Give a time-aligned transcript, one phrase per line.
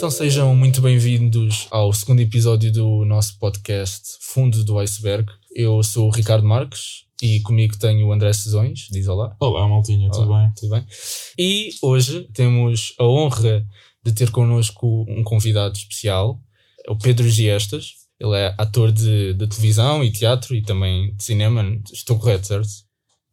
[0.00, 5.30] Então sejam muito bem-vindos ao segundo episódio do nosso podcast Fundo do Iceberg.
[5.54, 8.88] Eu sou o Ricardo Marques e comigo tenho o André Cezões.
[8.90, 9.36] Diz olá.
[9.38, 10.50] Olá, Maltinha, tudo bem?
[10.56, 10.86] Tudo bem?
[11.38, 13.62] E hoje temos a honra
[14.02, 16.40] de ter connosco um convidado especial,
[16.88, 17.90] o Pedro Giestas.
[18.18, 21.62] Ele é ator de, de televisão e teatro e também de cinema.
[21.92, 22.70] Estou correto, certo?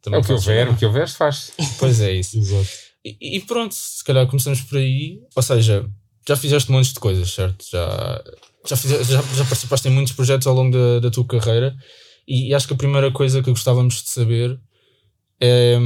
[0.01, 1.53] Também é o que houver, o que houver faz.
[1.79, 2.35] Pois é isso.
[2.37, 2.67] Exato.
[3.05, 5.21] E, e pronto, se calhar começamos por aí.
[5.33, 5.89] Ou seja,
[6.27, 7.65] já fizeste montes de coisas, certo?
[7.71, 8.23] Já,
[8.67, 11.75] já, fizeste, já, já participaste em muitos projetos ao longo da, da tua carreira.
[12.27, 14.59] E, e acho que a primeira coisa que gostávamos de saber
[15.39, 15.77] é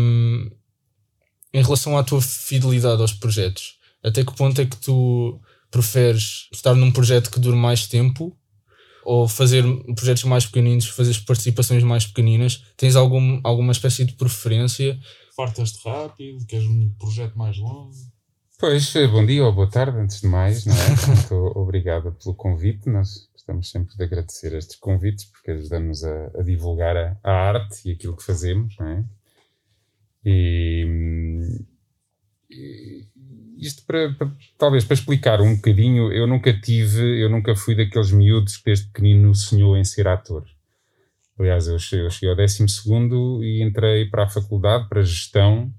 [1.54, 3.77] em relação à tua fidelidade aos projetos.
[4.04, 8.35] Até que ponto é que tu preferes estar num projeto que dure mais tempo
[9.04, 9.63] ou fazer
[9.96, 12.63] projetos mais pequeninos, fazer participações mais pequeninas?
[12.77, 14.99] Tens algum, alguma espécie de preferência?
[15.35, 17.91] Fartas-te rápido, queres um projeto mais longo?
[18.62, 20.77] Pois, eh, bom dia ou boa tarde, antes de mais, não é?
[21.07, 22.87] Muito obrigado pelo convite.
[22.87, 27.89] Nós gostamos sempre de agradecer estes convites porque ajudam-nos a, a divulgar a, a arte
[27.89, 29.04] e aquilo que fazemos, não é?
[30.23, 30.85] E,
[32.51, 33.07] e
[33.57, 38.12] isto para, para- talvez para explicar um bocadinho, eu nunca tive, eu nunca fui daqueles
[38.12, 40.45] miúdos que desde pequenino sonhou em ser ator.
[41.39, 42.63] Aliás, eu cheguei, eu cheguei ao 12
[43.43, 45.73] e entrei para a faculdade, para gestão,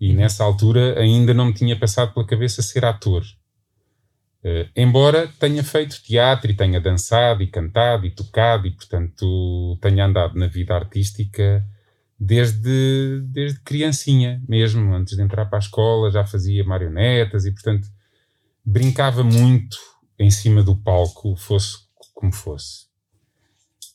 [0.00, 3.22] e nessa altura ainda não me tinha passado pela cabeça ser ator.
[4.42, 10.06] Eh, embora tenha feito teatro e tenha dançado e cantado e tocado e, portanto, tenha
[10.06, 11.62] andado na vida artística
[12.18, 17.86] desde, desde criancinha mesmo, antes de entrar para a escola já fazia marionetas e, portanto,
[18.64, 19.76] brincava muito
[20.18, 21.78] em cima do palco, fosse
[22.14, 22.88] como fosse.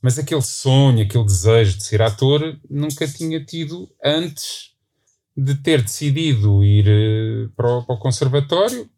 [0.02, 4.75] Mas aquele sonho, aquele desejo de ser ator, nunca tinha tido antes
[5.35, 8.90] de ter decidido ir eh, para, o, para o conservatório.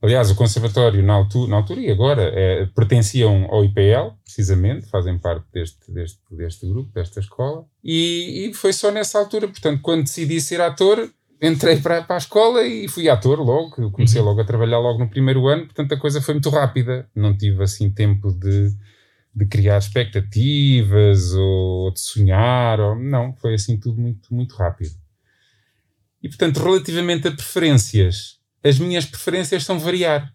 [0.00, 5.18] Aliás, o conservatório na altura, na altura e agora eh, pertenciam ao IPL, precisamente, fazem
[5.18, 7.64] parte deste, deste, deste grupo, desta escola.
[7.82, 12.18] E, e foi só nessa altura, portanto, quando decidi ser ator, entrei para, para a
[12.18, 13.74] escola e fui ator logo.
[13.78, 17.08] Eu comecei logo a trabalhar logo no primeiro ano, portanto a coisa foi muito rápida.
[17.14, 18.74] Não tive assim tempo de,
[19.34, 22.80] de criar expectativas ou de sonhar.
[22.80, 25.03] Ou, não, foi assim tudo muito, muito rápido.
[26.24, 30.32] E portanto, relativamente a preferências, as minhas preferências são variar.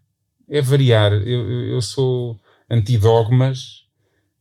[0.48, 1.14] É variar.
[1.14, 2.40] Eu, eu, sou
[2.70, 3.86] antidogmas,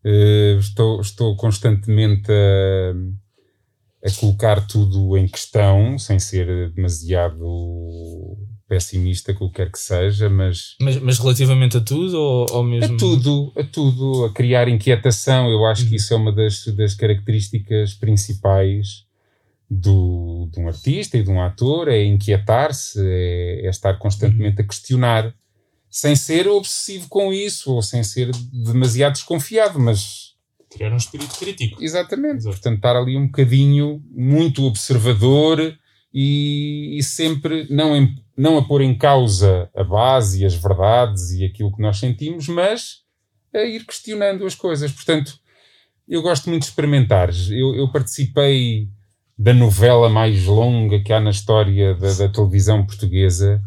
[0.05, 7.47] eh, estou, estou constantemente a, a colocar tudo em questão, sem ser demasiado
[8.69, 12.63] pessimista com o que quer que seja, mas Mas, mas relativamente a tudo ou, ou
[12.63, 12.95] mesmo.
[12.95, 15.51] a tudo, a tudo, a criar inquietação.
[15.51, 19.08] Eu acho que isso é uma das, das características principais
[19.71, 24.65] do, de um artista e de um ator, é inquietar-se, é, é estar constantemente a
[24.67, 25.35] questionar,
[25.91, 30.29] sem ser obsessivo com isso, ou sem ser demasiado desconfiado, mas
[30.71, 31.83] Criar um espírito crítico.
[31.83, 32.57] exatamente, Exato.
[32.57, 35.77] portanto estar ali um bocadinho muito observador
[36.13, 41.31] e, e sempre não, em- não a pôr em causa a base e as verdades
[41.33, 43.03] e aquilo que nós sentimos, mas
[43.55, 44.93] a ir questionando as coisas.
[44.93, 45.39] Portanto,
[46.07, 47.31] eu gosto muito de experimentar.
[47.51, 48.89] Eu, eu participei
[49.39, 53.63] da novela mais longa que há na história da, da televisão portuguesa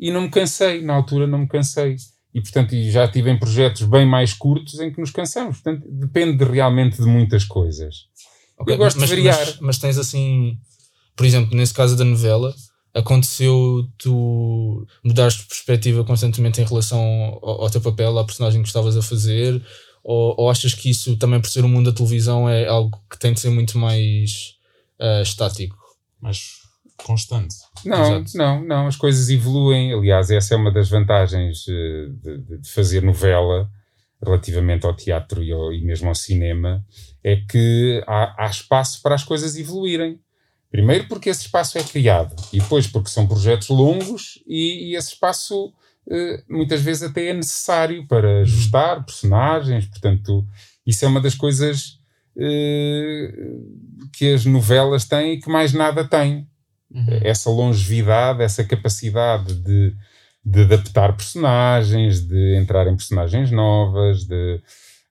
[0.00, 0.80] e não me cansei.
[0.80, 1.96] Na altura, não me cansei.
[2.32, 5.60] E, portanto, já tive em projetos bem mais curtos em que nos cansamos.
[5.60, 8.06] Portanto, depende realmente de muitas coisas.
[8.58, 9.38] Ok, Eu gosto de mas, variar.
[9.38, 10.56] Mas, mas tens assim,
[11.14, 12.54] por exemplo, nesse caso da novela,
[12.94, 17.02] aconteceu tu mudares de perspectiva constantemente em relação
[17.42, 19.62] ao, ao teu papel, à personagem que estavas a fazer?
[20.02, 23.18] Ou, ou achas que isso também por ser o mundo da televisão é algo que
[23.18, 24.54] tem de ser muito mais
[25.00, 25.76] ah, estático?
[26.20, 26.60] mais
[26.98, 27.54] constante.
[27.84, 28.36] Não, Exato.
[28.36, 28.86] não, não.
[28.86, 29.92] As coisas evoluem.
[29.94, 33.70] Aliás, essa é uma das vantagens eh, de, de- fazer novela
[34.22, 36.84] relativamente ao teatro e, ao- e mesmo ao cinema,
[37.24, 40.20] é que há, há espaço para as coisas evoluírem.
[40.70, 45.14] Primeiro porque esse espaço é criado e depois porque são projetos longos e, e esse
[45.14, 45.72] espaço
[46.10, 49.86] eh, muitas vezes até é necessário para ajustar personagens.
[49.86, 50.46] Portanto,
[50.86, 51.98] isso é uma das coisas
[54.12, 56.46] que as novelas têm e que mais nada têm.
[57.22, 59.94] Essa longevidade, essa capacidade de,
[60.44, 64.60] de adaptar personagens, de entrar em personagens novas, de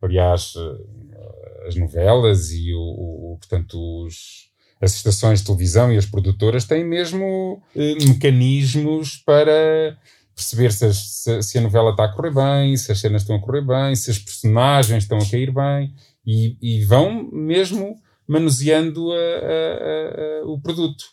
[0.02, 3.76] aliás eh, as novelas e o, o- portanto
[4.06, 4.50] os,
[4.82, 9.98] as estações de televisão e as produtoras têm mesmo eh, mecanismos para
[10.36, 13.36] perceber se, as- se- se a novela está a correr bem, se as cenas estão
[13.38, 15.94] a correr bem, se as personagens estão a cair bem
[16.30, 17.96] e, e vão mesmo
[18.28, 21.04] manuseando a- a- a- o produto.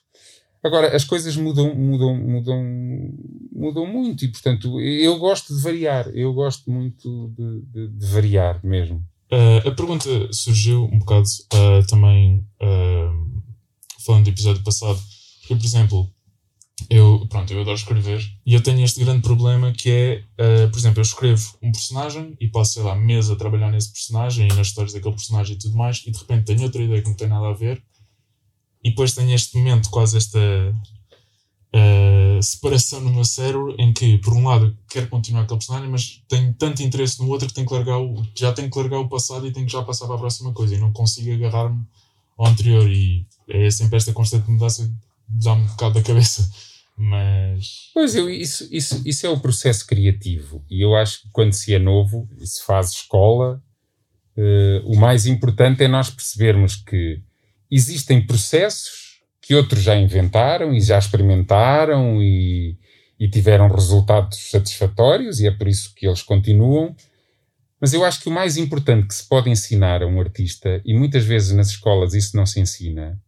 [0.62, 2.62] Agora, as coisas mudam, mudam, mudam,
[3.52, 6.08] mudam muito e, portanto, eu gosto de variar.
[6.12, 8.96] Eu gosto muito de, de, de variar mesmo.
[9.32, 13.42] Uh, a pergunta surgiu um bocado uh, também uh,
[14.04, 14.98] falando do episódio passado,
[15.40, 16.10] porque, por exemplo,
[16.90, 21.00] eu, pronto, eu adoro escrever e eu tenho este grande problema que é, por exemplo,
[21.00, 24.68] eu escrevo um personagem e passo, sei lá, meses a trabalhar nesse personagem e nas
[24.68, 27.28] histórias daquele personagem e tudo mais, e de repente tenho outra ideia que não tem
[27.28, 27.82] nada a ver
[28.86, 34.32] e depois tenho este momento, quase esta uh, separação no meu cérebro, em que, por
[34.32, 37.74] um lado, quero continuar aquele personagem, mas tenho tanto interesse no outro que tenho que
[37.74, 40.20] largar o, já tenho que largar o passado e tenho que já passar para a
[40.20, 41.84] próxima coisa e não consigo agarrar-me
[42.38, 42.88] ao anterior.
[42.88, 44.88] E é sempre esta constante mudança
[45.28, 46.48] dá-me um bocado da cabeça.
[46.96, 47.90] Mas.
[47.92, 50.64] Pois, eu, isso, isso, isso é o processo criativo.
[50.70, 53.62] E eu acho que quando se é novo e se faz escola,
[54.36, 57.22] uh, o mais importante é nós percebermos que
[57.70, 62.78] existem processos que outros já inventaram e já experimentaram e,
[63.20, 66.96] e tiveram resultados satisfatórios e é por isso que eles continuam.
[67.80, 70.94] Mas eu acho que o mais importante que se pode ensinar a um artista, e
[70.94, 73.20] muitas vezes nas escolas isso não se ensina,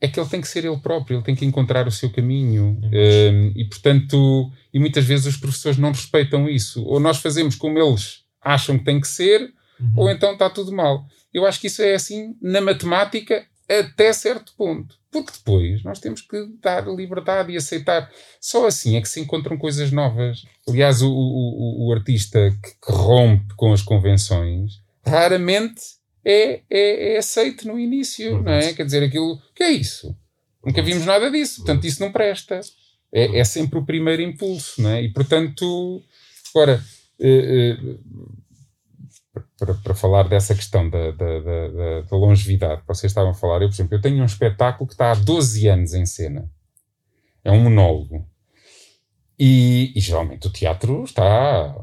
[0.00, 2.78] é que ele tem que ser ele próprio, ele tem que encontrar o seu caminho.
[2.84, 6.84] Um, e portanto, e muitas vezes os professores não respeitam isso.
[6.84, 9.92] Ou nós fazemos como eles acham que tem que ser, uhum.
[9.96, 11.06] ou então está tudo mal.
[11.32, 14.96] Eu acho que isso é assim na matemática até certo ponto.
[15.10, 18.10] Porque depois nós temos que dar liberdade e aceitar.
[18.40, 20.44] Só assim é que se encontram coisas novas.
[20.68, 25.80] Aliás, o, o, o artista que, que, rompe com as convenções raramente
[26.26, 28.74] é, é, é aceito no início, não é?
[28.74, 29.40] Quer dizer, aquilo.
[29.54, 30.12] que é isso?
[30.64, 32.60] Nunca vimos nada disso, portanto, isso não presta.
[33.12, 35.02] É, é sempre o primeiro impulso, não é?
[35.02, 36.02] E portanto,
[36.52, 36.82] agora.
[37.20, 37.96] Eh, eh,
[39.58, 43.62] para, para falar dessa questão da, da, da, da, longevidade que vocês estavam a falar,
[43.62, 46.50] eu, por exemplo, eu tenho um espetáculo que está há 12 anos em cena.
[47.44, 48.26] É um monólogo.
[49.38, 51.74] E, e geralmente o teatro está.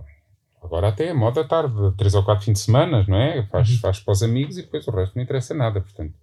[0.64, 3.44] Agora até a moda tarde, três ou quatro fins de semana, não é?
[3.52, 3.78] Faz, uhum.
[3.78, 6.14] faz para os amigos e depois o resto não interessa nada, portanto.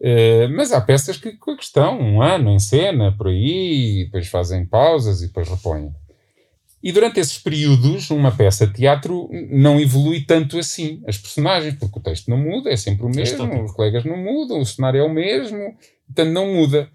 [0.00, 4.64] Uh, mas há peças que, que estão um ano em cena, por aí, depois fazem
[4.64, 5.92] pausas e depois repõem.
[6.82, 11.00] E durante esses períodos, uma peça de teatro não evolui tanto assim.
[11.06, 14.58] As personagens, porque o texto não muda, é sempre o mesmo, os colegas não mudam,
[14.58, 15.76] o cenário é o mesmo,
[16.06, 16.88] portanto não muda.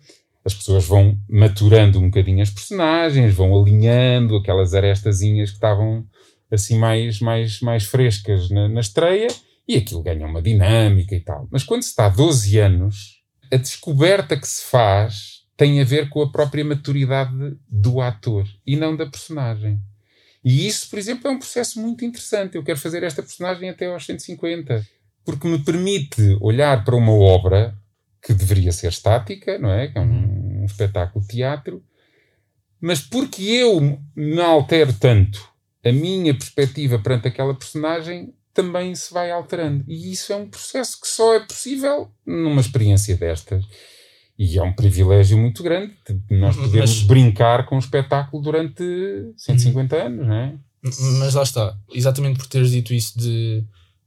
[0.44, 6.06] As pessoas vão maturando um bocadinho as personagens, vão alinhando aquelas arestazinhas que estavam
[6.52, 9.28] assim mais, mais, mais frescas na, na estreia
[9.68, 11.48] e aquilo ganha uma dinâmica e tal.
[11.52, 13.22] Mas quando se está há 12 anos,
[13.52, 18.76] a descoberta que se faz tem a ver com a própria maturidade do ator e
[18.76, 19.80] não da personagem.
[20.44, 22.56] E isso, por exemplo, é um processo muito interessante.
[22.56, 24.86] Eu quero fazer esta personagem até aos 150,
[25.26, 27.78] porque me permite olhar para uma obra
[28.22, 29.88] que deveria ser estática, não é?
[29.88, 31.84] Que é um, um espetáculo de teatro,
[32.80, 35.57] mas porque eu me altero tanto
[35.88, 39.84] a minha perspectiva perante aquela personagem também se vai alterando.
[39.88, 43.64] E isso é um processo que só é possível numa experiência destas.
[44.38, 45.96] E é um privilégio muito grande
[46.30, 48.84] nós podermos mas, brincar com o espetáculo durante
[49.36, 50.06] 150 uhum.
[50.06, 50.54] anos, não é?
[51.20, 53.64] Mas lá está, exatamente por teres dito isso de,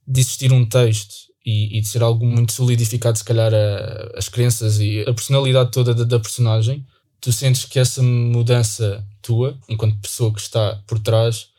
[0.07, 4.29] de existir um texto e, e de ser algo muito solidificado, se calhar, a, as
[4.29, 6.87] crenças e a personalidade toda da, da personagem,
[7.21, 11.50] tu sentes que essa mudança tua, enquanto pessoa que está por trás,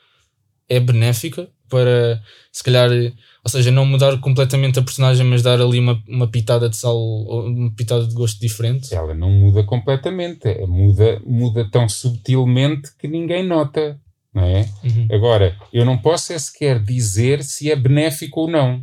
[0.71, 5.79] é benéfica para, se calhar, ou seja, não mudar completamente a personagem, mas dar ali
[5.79, 8.93] uma, uma pitada de sal uma pitada de gosto diferente.
[8.95, 13.99] Ela não muda completamente, é, muda, muda tão subtilmente que ninguém nota,
[14.33, 14.69] não é?
[14.83, 15.07] Uhum.
[15.11, 18.81] Agora, eu não posso é sequer dizer se é benéfico ou não,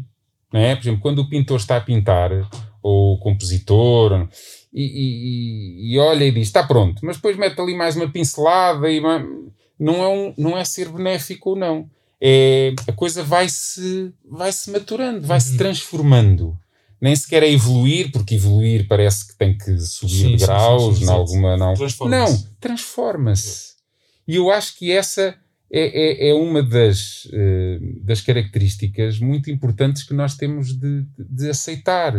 [0.52, 0.76] não é?
[0.76, 2.30] Por exemplo, quando o pintor está a pintar,
[2.82, 4.28] ou o compositor,
[4.72, 8.90] e, e, e olha e diz, está pronto, mas depois mete ali mais uma pincelada
[8.90, 9.00] e
[9.78, 14.70] não é, um, não é ser benéfico ou não é, a coisa vai-se vai -se
[14.70, 15.58] maturando, vai-se uhum.
[15.58, 16.58] transformando.
[17.00, 21.08] Nem sequer é evoluir, porque evoluir parece que tem que subir sim, de graus, em
[21.08, 21.56] alguma.
[21.56, 23.74] Não, transforma não transforma-se.
[24.26, 25.36] E eu acho que essa
[25.70, 31.48] é, é, é uma das, uh, das características muito importantes que nós temos de, de
[31.48, 32.14] aceitar.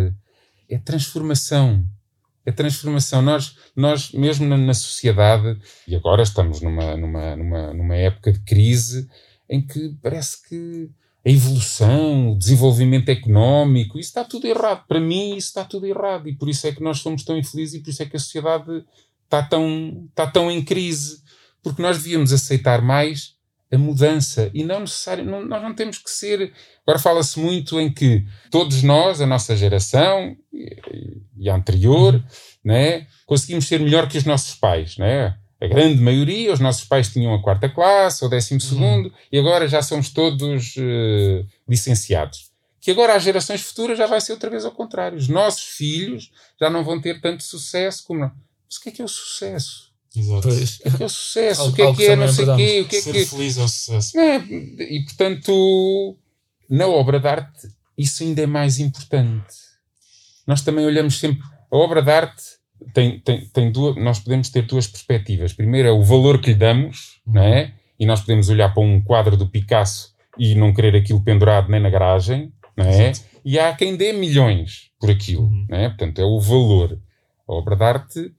[0.69, 1.83] É transformação.
[2.46, 3.22] É transformação.
[3.22, 8.39] Nós, nós mesmo na, na sociedade, e agora estamos numa, numa, numa, numa época de
[8.39, 9.10] crise,
[9.50, 10.89] em que parece que
[11.25, 14.86] a evolução, o desenvolvimento económico, isso está tudo errado.
[14.88, 16.29] Para mim, isso está tudo errado.
[16.29, 18.19] E por isso é que nós somos tão infelizes e por isso é que a
[18.19, 18.86] sociedade
[19.25, 21.22] está tão, está tão em crise.
[21.62, 23.36] Porque nós devíamos aceitar mais
[23.71, 26.51] a mudança e não necessário, não, nós não temos que ser.
[26.85, 32.23] Agora fala-se muito em que todos nós, a nossa geração e, e a anterior,
[32.63, 33.07] né?
[33.25, 34.97] conseguimos ser melhor que os nossos pais.
[34.97, 35.35] Né?
[35.61, 39.15] A grande maioria, os nossos pais tinham a quarta classe ou décimo segundo uhum.
[39.31, 42.49] e agora já somos todos uh, licenciados.
[42.81, 45.17] Que agora as gerações futuras já vai ser outra vez ao contrário.
[45.17, 48.31] Os nossos filhos já não vão ter tanto sucesso como não.
[48.65, 49.88] Mas o que é que é o sucesso?
[50.15, 50.41] Exato.
[50.41, 50.79] Pois.
[50.79, 51.69] O que é, é o sucesso?
[51.69, 52.81] o que é que é não sei o quê?
[52.81, 53.25] O que é Ser que...
[53.25, 54.19] feliz é o sucesso.
[54.19, 56.17] É, e portanto,
[56.69, 59.55] na obra de arte, isso ainda é mais importante.
[60.47, 61.43] Nós também olhamos sempre.
[61.71, 62.43] A obra de arte
[62.93, 63.95] tem, tem, tem duas.
[63.97, 65.53] Nós podemos ter duas perspectivas.
[65.53, 67.73] Primeiro é o valor que lhe damos, não é?
[67.99, 71.81] E nós podemos olhar para um quadro do Picasso e não querer aquilo pendurado nem
[71.81, 73.09] na garagem, não é?
[73.09, 73.27] Exato.
[73.43, 75.65] E há quem dê milhões por aquilo, uhum.
[75.69, 75.89] não é?
[75.89, 76.99] Portanto, é o valor.
[77.47, 78.31] A obra de arte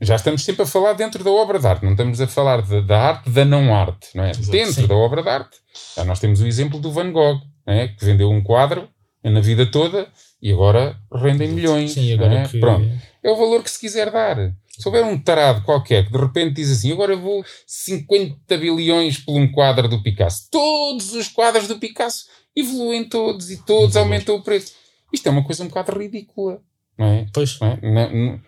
[0.00, 2.80] já estamos sempre a falar dentro da obra de arte, não estamos a falar de,
[2.82, 4.30] da arte da não arte, não é?
[4.30, 4.86] Exato, dentro sim.
[4.86, 5.56] da obra de arte.
[5.96, 7.88] Já nós temos o exemplo do Van Gogh, é?
[7.88, 8.88] que vendeu um quadro
[9.24, 10.08] na vida toda
[10.40, 11.92] e agora rendem milhões.
[11.92, 12.48] Sim, agora é?
[12.48, 12.60] Que...
[12.60, 12.88] Pronto.
[13.22, 14.36] É o valor que se quiser dar.
[14.68, 19.36] Se houver um tarado qualquer que de repente diz assim, agora vou 50 bilhões por
[19.36, 20.48] um quadro do Picasso.
[20.52, 24.74] Todos os quadros do Picasso evoluem todos e todos aumentam o preço.
[25.12, 26.60] Isto é uma coisa um bocado ridícula,
[26.96, 27.26] não é?
[27.32, 27.58] Pois.
[27.58, 27.78] Não é?
[27.82, 28.40] Não, não,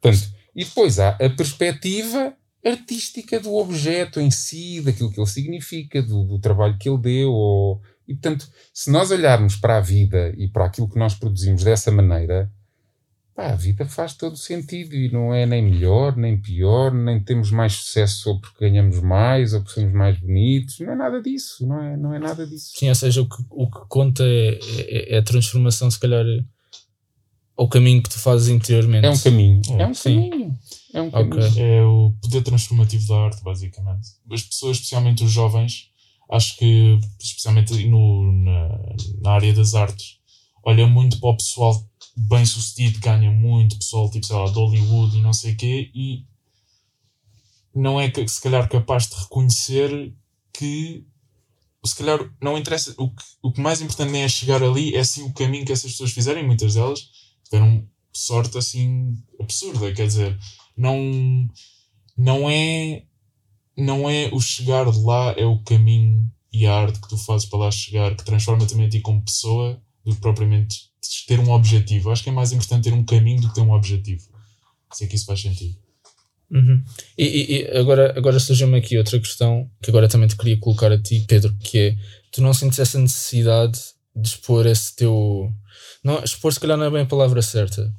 [0.00, 2.34] portanto, e depois há a perspectiva
[2.66, 7.30] artística do objeto em si, daquilo que ele significa, do, do trabalho que ele deu.
[7.30, 7.80] Ou...
[8.08, 11.92] E, portanto, se nós olharmos para a vida e para aquilo que nós produzimos dessa
[11.92, 12.50] maneira,
[13.36, 17.52] pá, a vida faz todo sentido e não é nem melhor, nem pior, nem temos
[17.52, 20.80] mais sucesso ou porque ganhamos mais ou porque somos mais bonitos.
[20.80, 22.72] Não é nada disso, não é, não é nada disso.
[22.76, 26.24] Sim, ou seja, o que, o que conta é, é, é a transformação, se calhar
[27.58, 29.04] o caminho que tu fazes interiormente.
[29.04, 29.60] É um caminho.
[29.70, 30.30] É, é um Sim.
[30.30, 30.58] caminho.
[30.94, 31.48] É um caminho.
[31.48, 31.62] Okay.
[31.62, 34.08] É o poder transformativo da arte, basicamente.
[34.30, 35.90] As pessoas, especialmente os jovens,
[36.30, 38.78] acho que, especialmente no, na,
[39.20, 40.18] na área das artes,
[40.64, 41.84] olha muito para o pessoal
[42.16, 45.90] bem sucedido, ganha muito, pessoal tipo, sei lá, de Hollywood e não sei o quê,
[45.94, 46.24] e
[47.74, 50.12] não é se calhar capaz de reconhecer
[50.52, 51.04] que
[51.84, 55.02] se calhar não interessa, o que, o que mais importante nem é chegar ali, é
[55.04, 57.08] sim o caminho que essas pessoas fizerem, muitas delas,
[57.48, 60.38] tiveram sorte assim absurda, quer dizer,
[60.76, 61.48] não
[62.16, 63.04] não é
[63.76, 67.60] não é o chegar lá é o caminho e a arte que tu fazes para
[67.60, 70.88] lá chegar que transforma também a ti como pessoa do que propriamente
[71.26, 72.10] ter um objetivo.
[72.10, 74.24] Acho que é mais importante ter um caminho do que ter um objetivo.
[74.92, 75.76] Se é que isso faz sentido.
[76.50, 76.82] Uhum.
[77.16, 80.90] E, e, e, agora, agora surgiu-me aqui outra questão que agora também te queria colocar
[80.90, 81.96] a ti, Pedro, que é
[82.32, 83.78] tu não sentes essa necessidade
[84.16, 85.52] de expor esse teu
[86.08, 87.94] não, expor se calhar não é bem a palavra certa,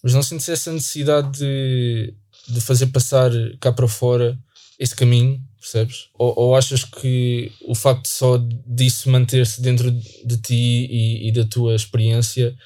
[0.00, 2.14] mas não sentes essa necessidade de,
[2.48, 4.38] de fazer passar cá para fora
[4.78, 6.08] esse caminho, percebes?
[6.14, 11.44] Ou, ou achas que o facto só disso manter-se dentro de ti e, e, da
[11.44, 12.56] tua experiência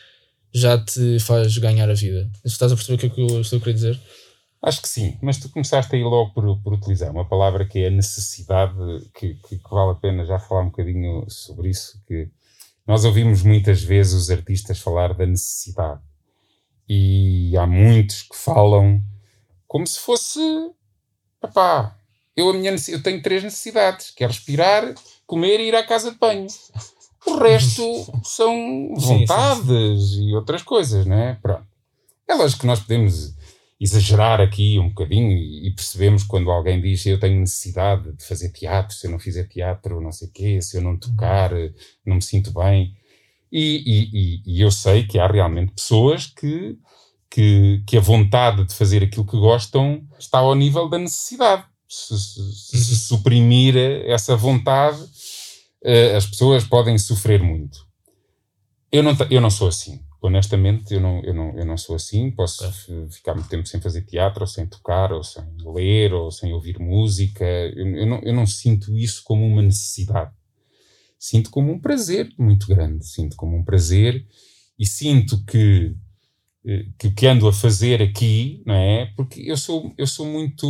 [0.52, 2.30] já te faz ganhar a vida?
[2.44, 4.00] Estás a perceber o que é que eu estou a querer dizer?
[4.62, 7.86] Acho que sim, mas tu começaste aí logo por, por utilizar uma palavra que é
[7.86, 8.74] a necessidade,
[9.14, 12.28] que, que, que vale a pena já falar um bocadinho sobre isso, que
[12.86, 16.00] nós ouvimos muitas vezes os artistas falar da necessidade.
[16.88, 19.02] E há muitos que falam
[19.66, 20.40] como se fosse.
[21.40, 21.96] Papá,
[22.36, 24.94] eu, a minha, eu tenho três necessidades: que é respirar,
[25.26, 26.46] comer e ir à casa de banho.
[27.26, 27.82] O resto
[28.22, 30.28] são vontades sim, sim, sim.
[30.28, 31.34] e outras coisas, não é?
[31.42, 31.66] Pronto.
[32.28, 33.34] É lógico que nós podemos
[33.78, 38.96] exagerar aqui um bocadinho e, percebemos quando alguém diz eu tenho necessidade de fazer teatro,
[38.96, 41.50] se eu não fizer teatro, não sei o quê, se eu não tocar,
[42.04, 42.96] não me sinto bem.
[43.52, 46.78] E, e, e eu sei que há realmente pessoas que,
[47.30, 51.64] que, que, a vontade de fazer aquilo que gostam está ao nível da necessidade.
[51.88, 54.98] Se, se, se suprimir essa vontade,
[55.84, 57.86] eh, as pessoas podem sofrer muito.
[58.90, 62.30] Eu não, eu não sou assim honestamente, eu não, eu não, eu não sou assim.
[62.30, 63.08] Posso okay.
[63.10, 66.78] ficar muito tempo sem fazer teatro, ou sem tocar, ou sem ler, ou sem ouvir
[66.78, 67.44] música.
[67.44, 70.32] Eu, eu, não, eu não sinto isso como uma necessidade.
[71.18, 73.06] Sinto como um prazer muito grande.
[73.06, 74.26] Sinto como um prazer
[74.78, 75.96] e sinto que
[76.66, 79.06] eh, que, que ando a fazer aqui, não é?
[79.16, 80.66] Porque eu sou, eu sou muito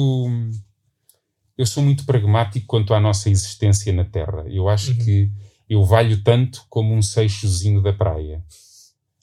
[1.56, 4.44] eu sou muito pragmático quanto à nossa existência na Terra.
[4.46, 4.98] Eu acho uhum.
[4.98, 5.30] que
[5.68, 8.44] eu valho tanto como um seixozinho da praia.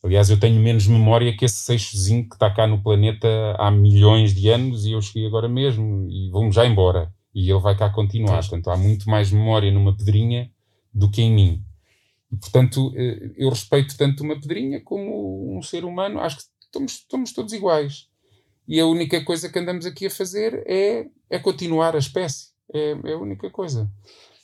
[0.04, 4.34] Aliás, eu tenho menos memória que esse seixozinho que está cá no planeta há milhões
[4.34, 7.14] de anos e eu cheguei agora mesmo e vou-me já embora.
[7.34, 8.40] E ele vai cá continuar.
[8.42, 10.52] Portanto, há muito mais memória numa pedrinha
[10.94, 11.64] do que em mim.
[12.30, 16.20] E, portanto, eh, eu respeito tanto uma pedrinha como um ser humano.
[16.20, 18.10] Acho que estamos, estamos todos iguais.
[18.68, 22.50] E a única coisa que andamos aqui a fazer é, é continuar a espécie.
[22.74, 23.90] É, é a única coisa.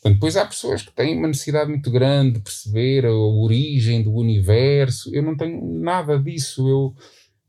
[0.01, 4.13] Portanto, depois há pessoas que têm uma necessidade muito grande de perceber a origem do
[4.13, 5.13] universo.
[5.13, 6.67] Eu não tenho nada disso.
[6.67, 6.95] Eu,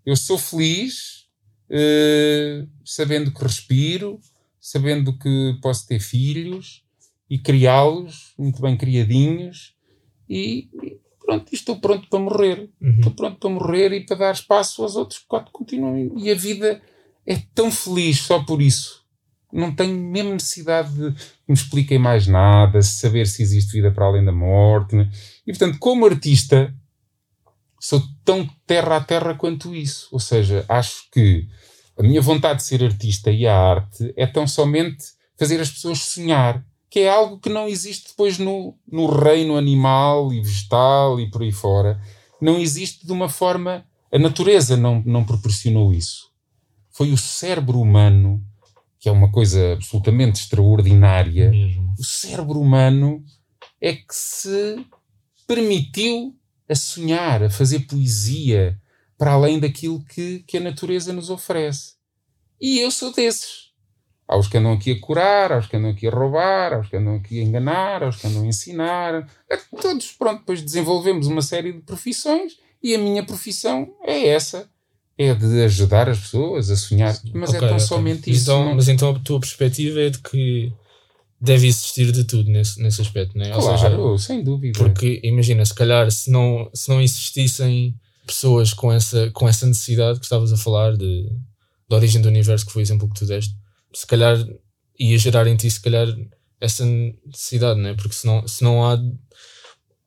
[0.05, 1.27] eu sou feliz
[1.71, 4.19] uh, sabendo que respiro,
[4.61, 6.85] sabendo que posso ter filhos
[7.29, 9.77] e criá-los muito bem criadinhos
[10.29, 12.69] e, e pronto, estou pronto para morrer.
[12.81, 12.97] Uhum.
[12.97, 16.13] Estou pronto para morrer e para dar espaço aos outros que continuem.
[16.17, 16.83] E a vida
[17.25, 19.00] é tão feliz só por isso.
[19.53, 24.07] Não tenho mesmo necessidade de que me expliquem mais nada, saber se existe vida para
[24.07, 24.95] além da morte.
[24.95, 25.11] Né?
[25.47, 26.75] E portanto, como artista,
[27.81, 30.09] sou tão terra a terra quanto isso.
[30.13, 31.49] Ou seja, acho que
[31.99, 35.05] a minha vontade de ser artista e a arte é tão somente
[35.37, 40.33] fazer as pessoas sonhar que é algo que não existe depois no, no reino animal
[40.33, 42.01] e vegetal e por aí fora.
[42.41, 43.87] Não existe de uma forma.
[44.13, 46.29] A natureza não, não proporcionou isso.
[46.91, 48.45] Foi o cérebro humano,
[49.01, 51.51] que é uma coisa absolutamente extraordinária.
[51.51, 51.95] Mesmo.
[51.99, 53.25] O cérebro humano
[53.81, 54.85] é que se
[55.47, 56.37] permitiu
[56.69, 58.79] a sonhar, a fazer poesia
[59.17, 61.95] para além daquilo que, que a natureza nos oferece.
[62.61, 63.71] E eu sou desses.
[64.29, 66.79] Há os que andam aqui a curar, há os que andam aqui a roubar, há
[66.79, 69.29] os que andam aqui a enganar, há os que andam a ensinar.
[69.51, 74.71] É todos, pronto, depois desenvolvemos uma série de profissões e a minha profissão é essa.
[75.23, 77.15] É de ajudar as pessoas a sonhar.
[77.35, 77.87] Mas é okay, é tão okay.
[77.87, 78.45] somente isso.
[78.45, 78.75] Então, não...
[78.77, 80.73] Mas então a tua perspectiva é de que
[81.39, 83.51] deve existir de tudo nesse, nesse aspecto, não é?
[83.51, 84.79] Claro, seja, sem dúvida.
[84.79, 87.95] Porque imagina, se calhar se não, se não existissem
[88.27, 92.65] pessoas com essa, com essa necessidade que estavas a falar de, de origem do universo,
[92.65, 93.55] que foi o exemplo que tu deste,
[93.93, 94.39] se calhar
[94.99, 96.07] ia gerar em ti, se calhar,
[96.61, 96.85] essa
[97.27, 97.95] necessidade, né?
[97.95, 98.99] Porque se não, se não há.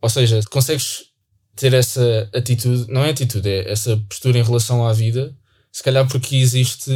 [0.01, 1.12] Ou seja, consegues
[1.56, 5.36] ter essa atitude, não é atitude, é essa postura em relação à vida,
[5.72, 6.92] se calhar porque existe,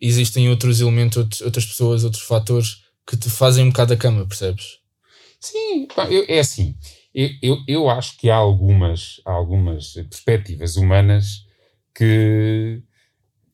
[0.00, 4.78] existem outros elementos, outras pessoas, outros fatores que te fazem um bocado a cama, percebes?
[5.40, 6.76] Sim, eu, é assim.
[7.14, 11.46] Eu, eu, eu acho que há algumas, há algumas perspectivas humanas
[11.94, 12.82] que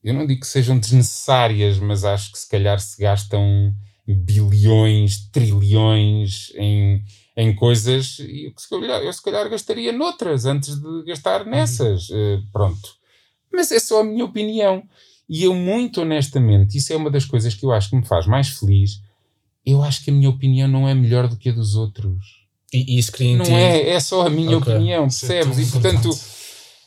[0.03, 3.73] eu não digo que sejam desnecessárias, mas acho que se calhar se gastam
[4.07, 7.03] bilhões, trilhões em,
[7.37, 11.51] em coisas e se calhar, eu se calhar gastaria noutras antes de gastar uhum.
[11.51, 12.09] nessas.
[12.09, 12.35] Uhum.
[12.35, 12.95] Uh, pronto.
[13.51, 14.83] Mas é só a minha opinião.
[15.27, 18.27] E eu, muito honestamente, isso é uma das coisas que eu acho que me faz
[18.27, 19.01] mais feliz.
[19.65, 22.45] Eu acho que a minha opinião não é melhor do que a dos outros.
[22.71, 24.73] E, e isso cria Não é, é só a minha okay.
[24.73, 25.57] opinião, é percebes?
[25.57, 26.09] e portanto.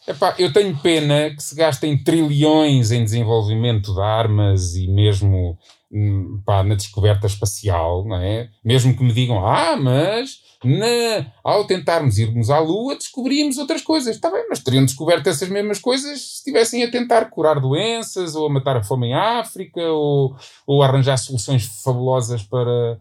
[0.09, 5.59] Epá, eu tenho pena que se gastem trilhões em desenvolvimento de armas e mesmo
[5.93, 8.49] hum, pá, na descoberta espacial, não é?
[8.65, 14.17] Mesmo que me digam, ah, mas na, ao tentarmos irmos à Lua descobrimos outras coisas.
[14.17, 18.47] Está bem, mas teriam descoberto essas mesmas coisas se estivessem a tentar curar doenças ou
[18.47, 20.35] a matar a fome em África ou,
[20.67, 22.99] ou arranjar soluções fabulosas para,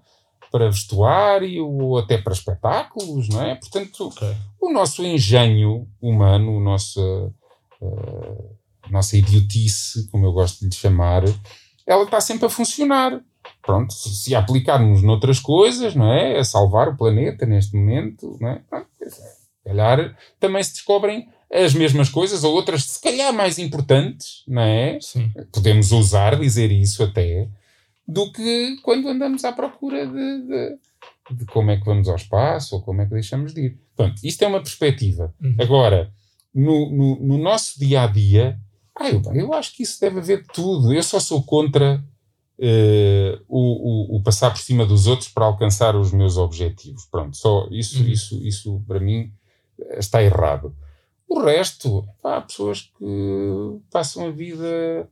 [0.52, 3.56] para vestuário ou até para espetáculos, não é?
[3.56, 4.36] Portanto, okay.
[4.60, 7.02] o nosso engenho humano, o nosso,
[7.82, 11.24] uh, a nossa idiotice, como eu gosto de lhe chamar,
[11.86, 13.22] ela está sempre a funcionar.
[13.62, 16.38] Pronto, se a aplicarmos noutras coisas, não é?
[16.38, 18.62] A salvar o planeta neste momento, não é?
[18.70, 19.22] Pronto, se
[19.64, 25.00] calhar também se descobrem as mesmas coisas ou outras, se calhar mais importantes, não é?
[25.02, 25.32] Sim.
[25.52, 27.48] Podemos ousar dizer isso até
[28.08, 30.78] do que quando andamos à procura de, de,
[31.32, 33.80] de, como é que vamos ao espaço ou como é que deixamos de ir.
[33.96, 35.34] Portanto, isto é uma perspectiva.
[35.42, 35.56] Uhum.
[35.60, 36.14] Agora,
[36.54, 38.60] no, no, no, nosso dia a dia,
[38.96, 40.94] ah, eu, eu acho que isso deve haver tudo.
[40.94, 42.04] Eu só sou contra
[42.58, 47.06] uh, o, o, o, passar por cima dos outros para alcançar os meus objetivos.
[47.06, 48.10] Pronto, só isso, uhum.
[48.10, 49.32] isso, isso para mim
[49.98, 50.74] está errado.
[51.28, 55.10] O resto, há pessoas que passam a vida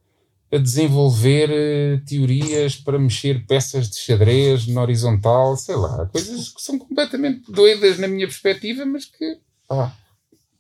[0.52, 6.62] a desenvolver uh, teorias para mexer peças de xadrez na horizontal, sei lá, coisas que
[6.62, 9.38] são completamente doidas na minha perspectiva, mas que,
[9.70, 9.92] ah,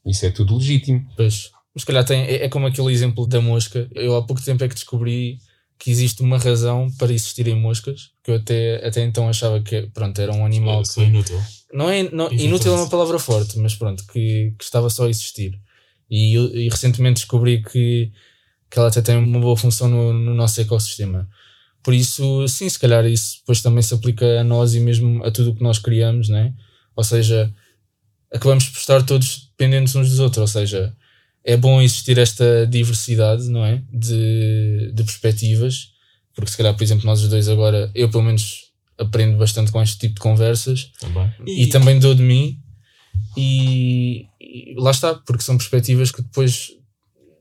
[0.05, 1.07] isso é tudo legítimo.
[1.15, 3.87] Pois, mas se calhar tem, é, é como aquele exemplo da mosca.
[3.93, 5.39] Eu há pouco tempo é que descobri
[5.77, 10.19] que existe uma razão para existirem moscas, que eu até, até então achava que pronto,
[10.19, 11.41] era um animal que, é inútil.
[11.73, 15.09] Não é, não, inútil é uma palavra forte, mas pronto, que, que estava só a
[15.09, 15.59] existir.
[16.09, 18.11] E, e recentemente descobri que
[18.69, 21.27] que ela até tem uma boa função no, no nosso ecossistema.
[21.83, 25.29] Por isso, sim, se calhar isso depois também se aplica a nós e mesmo a
[25.29, 26.53] tudo o que nós criamos, né?
[26.95, 27.53] Ou seja,
[28.33, 30.95] acabamos por estar todos dependentes uns dos outros, ou seja,
[31.43, 33.83] é bom existir esta diversidade, não é?
[33.93, 35.91] De, de perspectivas,
[36.33, 39.81] porque se calhar, por exemplo, nós os dois agora, eu pelo menos aprendo bastante com
[39.81, 41.31] este tipo de conversas também.
[41.45, 42.59] E, e também dou de mim,
[43.37, 46.71] e, e lá está, porque são perspectivas que depois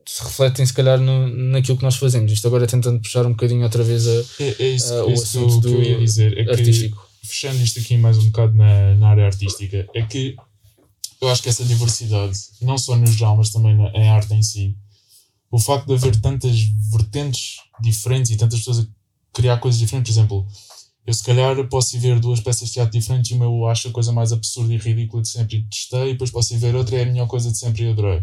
[0.06, 2.30] se refletem se calhar no, naquilo que nós fazemos.
[2.30, 5.60] Isto agora tentando puxar um bocadinho outra vez a, é, é isso, a, o assunto
[5.60, 6.36] que eu ia dizer.
[6.38, 7.08] É artístico.
[7.20, 10.36] Que, fechando isto aqui mais um bocado na, na área artística, é que
[11.20, 14.42] eu acho que essa diversidade, não só no geral, mas também na, em arte em
[14.42, 14.76] si,
[15.50, 16.58] o facto de haver tantas
[16.90, 18.86] vertentes diferentes e tantas pessoas a
[19.32, 20.46] criar coisas diferentes, por exemplo,
[21.06, 23.88] eu se calhar posso ir ver duas peças de teatro diferentes e uma eu acho
[23.88, 26.74] a coisa mais absurda e ridícula de sempre e testei, e depois posso ir ver
[26.74, 28.22] outra e é a melhor coisa de sempre e adorei.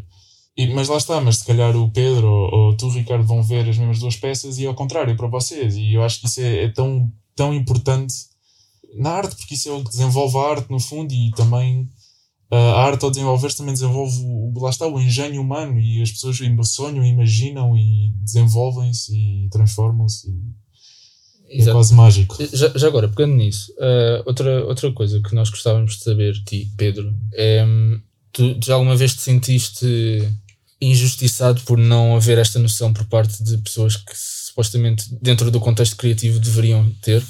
[0.64, 3.68] E, mas lá está, mas se calhar o Pedro ou, ou tu, Ricardo, vão ver
[3.68, 5.76] as mesmas duas peças e ao contrário para vocês.
[5.76, 8.14] E eu acho que isso é, é tão, tão importante
[8.96, 11.90] na arte, porque isso é o que desenvolve a arte no fundo e também
[12.52, 16.12] uh, a arte ao desenvolver-se também desenvolve o, lá está, o engenho humano e as
[16.12, 20.30] pessoas sonham, imaginam e desenvolvem-se e transformam-se.
[21.48, 21.70] É Exato.
[21.70, 22.38] É quase mágico.
[22.54, 26.72] Já, já agora, pegando nisso, uh, outra, outra coisa que nós gostávamos de saber, ti,
[26.78, 29.86] Pedro, é hum, tu já alguma vez te sentiste
[30.82, 35.96] injustiçado por não haver esta noção por parte de pessoas que supostamente dentro do contexto
[35.96, 37.24] criativo deveriam ter?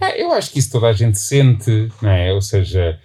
[0.00, 2.32] É, eu acho que isso toda a gente sente, não é?
[2.32, 2.98] Ou seja,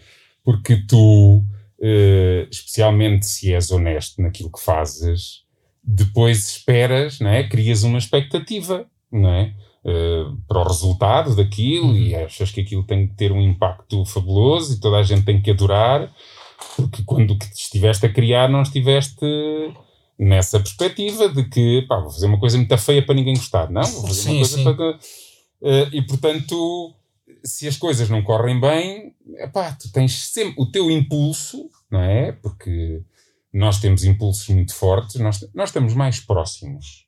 [0.43, 1.43] porque tu,
[1.81, 5.43] eh, especialmente se és honesto naquilo que fazes,
[5.83, 7.47] depois esperas, não é?
[7.47, 9.53] Crias uma expectativa, não é?
[9.83, 11.97] Uh, para o resultado daquilo uhum.
[11.97, 15.41] e achas que aquilo tem que ter um impacto fabuloso e toda a gente tem
[15.41, 16.09] que adorar
[16.75, 19.25] porque quando estiveste a criar, não estiveste
[20.17, 23.69] nessa perspectiva de que pá, vou fazer uma coisa muito feia para ninguém gostar.
[23.69, 24.63] Não, vou fazer sim, uma coisa sim.
[24.63, 24.91] para.
[25.61, 26.95] Uh, e portanto,
[27.43, 32.31] se as coisas não correm bem, epá, tu tens sempre o teu impulso, não é?
[32.31, 33.01] Porque
[33.53, 37.02] nós temos impulsos muito fortes, nós, nós estamos mais próximos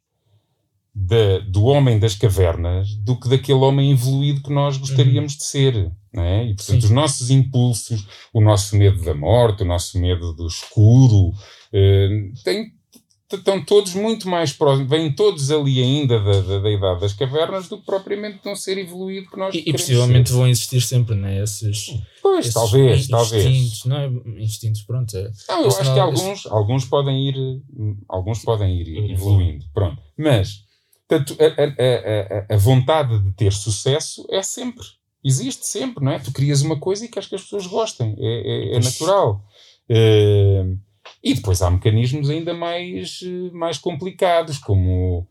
[0.96, 5.38] de, do homem das cavernas do que daquele homem evoluído que nós gostaríamos uhum.
[5.38, 5.92] de ser.
[6.14, 6.46] É?
[6.46, 6.88] E portanto, Sim.
[6.88, 11.34] os nossos impulsos, o nosso medo da morte, o nosso medo do escuro,
[11.74, 12.72] eh, tem,
[13.34, 17.68] estão todos muito mais próximos, vêm todos ali ainda da, da, da, idade das cavernas
[17.68, 20.36] do que propriamente de um ser evoluído que nós E, e possivelmente ser.
[20.36, 21.44] vão existir sempre, né?
[21.44, 23.86] Esses, pois, esses talvez, instintos, talvez.
[23.86, 24.42] Não é?
[24.42, 25.18] Instintos, pronto.
[25.18, 27.36] É, não, eu acho não, que alguns, alguns podem ir,
[28.08, 30.02] alguns podem ir evoluindo, pronto.
[30.18, 30.65] Mas,
[31.08, 34.86] portanto, a, a, a, vontade de ter sucesso é sempre
[35.26, 36.20] existe sempre, não é?
[36.20, 39.44] Tu crias uma coisa e queres que as pessoas gostem, é, é, é natural.
[39.90, 40.78] Uh,
[41.24, 45.28] e depois há mecanismos ainda mais, mais complicados, como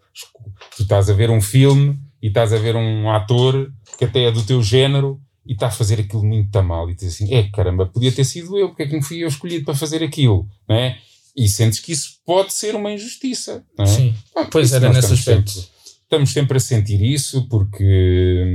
[0.76, 4.32] tu estás a ver um filme e estás a ver um ator que até é
[4.32, 7.86] do teu género e está a fazer aquilo muito mal e diz assim, é caramba,
[7.86, 10.74] podia ter sido eu, porque é que não fui eu escolhido para fazer aquilo, não
[10.74, 10.98] é?
[11.36, 13.88] E sentes que isso pode ser uma injustiça, não é?
[13.88, 14.14] Sim,
[14.52, 15.50] pois era nesse aspecto.
[15.50, 18.54] Sempre, estamos sempre a sentir isso porque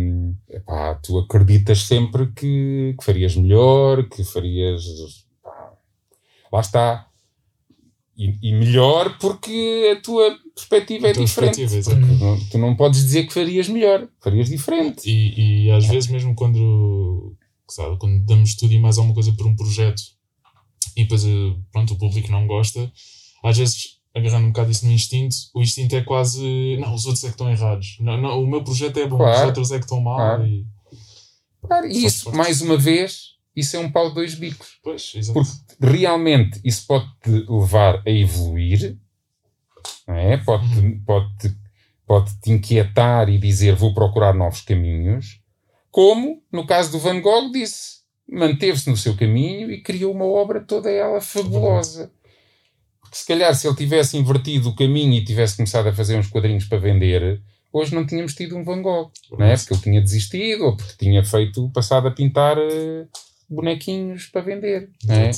[0.49, 4.83] epá, tu acreditas sempre que, que, farias melhor, que farias.
[6.51, 7.05] Lá está.
[8.17, 11.67] E, e, melhor porque a tua perspectiva a é tua diferente.
[11.67, 15.09] Perspectiva, não, tu não podes dizer que farias melhor, farias diferente.
[15.09, 17.35] E, e às vezes, mesmo quando,
[17.69, 20.01] sabe, quando damos tudo e mais alguma coisa por um projeto
[20.95, 22.91] e depois eh, pronto, o público não gosta,
[23.43, 26.77] às vezes agarrando um bocado isso no instinto, o instinto é quase.
[26.79, 27.97] Não, os outros é que estão errados.
[27.99, 29.39] Não, não, o meu projeto é bom, claro.
[29.39, 30.17] os outros é que estão mal.
[30.17, 30.47] Claro.
[30.47, 30.65] E,
[31.61, 34.79] claro, e isso, mais uma vez, isso é um pau de dois bicos.
[34.83, 35.39] Pois, exato.
[35.39, 38.97] Porque realmente isso pode-te levar a evoluir,
[40.07, 40.37] não é?
[40.37, 41.03] Pode-te uhum.
[41.05, 41.59] pode
[42.05, 45.39] pode -te inquietar e dizer vou procurar novos caminhos,
[45.91, 47.98] como no caso do Van Gogh disse.
[48.31, 52.11] Manteve-se no seu caminho e criou uma obra toda ela fabulosa
[53.11, 56.65] se calhar se ele tivesse invertido o caminho e tivesse começado a fazer uns quadrinhos
[56.65, 59.55] para vender, hoje não tínhamos tido um Van Gogh, não é?
[59.55, 63.07] Porque ele tinha desistido ou porque tinha feito, passado a pintar uh,
[63.49, 65.31] bonequinhos para vender, não é?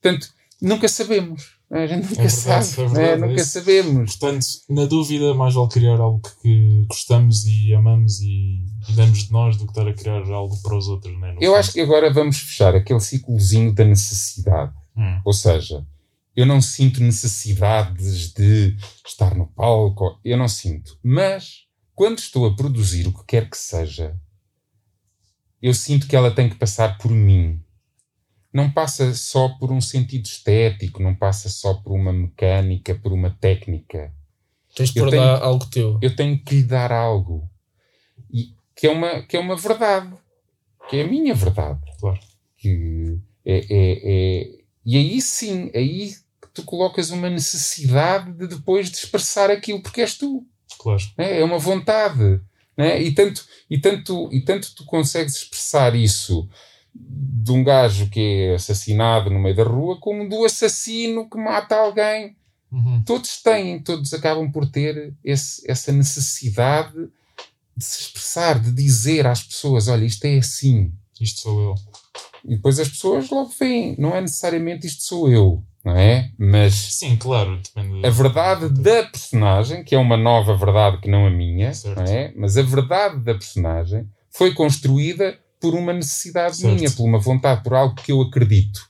[0.00, 0.28] Portanto,
[0.60, 1.57] nunca sabemos.
[1.70, 1.82] É?
[1.82, 3.26] A gente nunca é sabe, é verdade, é?
[3.28, 4.16] nunca sabemos.
[4.16, 9.32] Portanto, na dúvida, mais vale criar algo que gostamos e amamos e, e damos de
[9.32, 11.14] nós do que estar a criar algo para os outros.
[11.18, 11.36] Não é?
[11.40, 14.72] Eu acho que agora vamos fechar aquele ciclozinho da necessidade.
[14.96, 15.20] Hum.
[15.24, 15.86] Ou seja,
[16.34, 18.76] eu não sinto necessidades de
[19.06, 20.96] estar no palco, eu não sinto.
[21.02, 24.16] Mas, quando estou a produzir o que quer que seja,
[25.60, 27.60] eu sinto que ela tem que passar por mim.
[28.58, 33.30] Não passa só por um sentido estético, não passa só por uma mecânica, por uma
[33.30, 34.12] técnica.
[34.74, 35.96] Tens de dar algo teu.
[36.02, 37.48] Eu tenho que lhe dar algo.
[38.28, 40.12] E, que, é uma, que é uma verdade.
[40.90, 41.78] Que é a minha verdade.
[42.00, 42.18] Claro.
[42.56, 44.50] Que é, é, é,
[44.84, 46.16] e aí sim, aí
[46.52, 50.44] tu colocas uma necessidade de depois de expressar aquilo, porque és tu.
[50.80, 51.00] Claro.
[51.16, 52.40] É, é uma vontade.
[52.76, 53.00] Né?
[53.00, 56.48] E, tanto, e, tanto, e tanto tu consegues expressar isso
[57.00, 61.76] de um gajo que é assassinado no meio da rua, como do assassino que mata
[61.76, 62.36] alguém.
[62.70, 63.02] Uhum.
[63.06, 66.92] Todos têm, todos acabam por ter esse, essa necessidade
[67.76, 70.92] de se expressar, de dizer às pessoas: olha, isto é assim.
[71.20, 71.74] Isto sou eu.
[72.44, 75.64] E depois as pessoas logo veem, não é necessariamente isto sou eu.
[75.84, 76.30] não é?
[76.38, 78.06] Mas Sim, claro, depende.
[78.06, 81.96] a verdade da personagem, que é uma nova verdade que não a minha, Certo.
[81.96, 82.32] não é?
[82.36, 86.74] Mas a verdade da personagem foi construída por uma necessidade Certo.
[86.74, 88.88] minha, por uma vontade, por algo que eu acredito.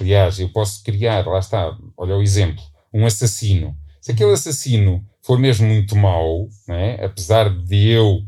[0.00, 3.76] Aliás, eu posso criar, lá está, olha o exemplo, um assassino.
[4.00, 7.04] Se aquele assassino for mesmo muito mau, é?
[7.04, 8.22] apesar de eu,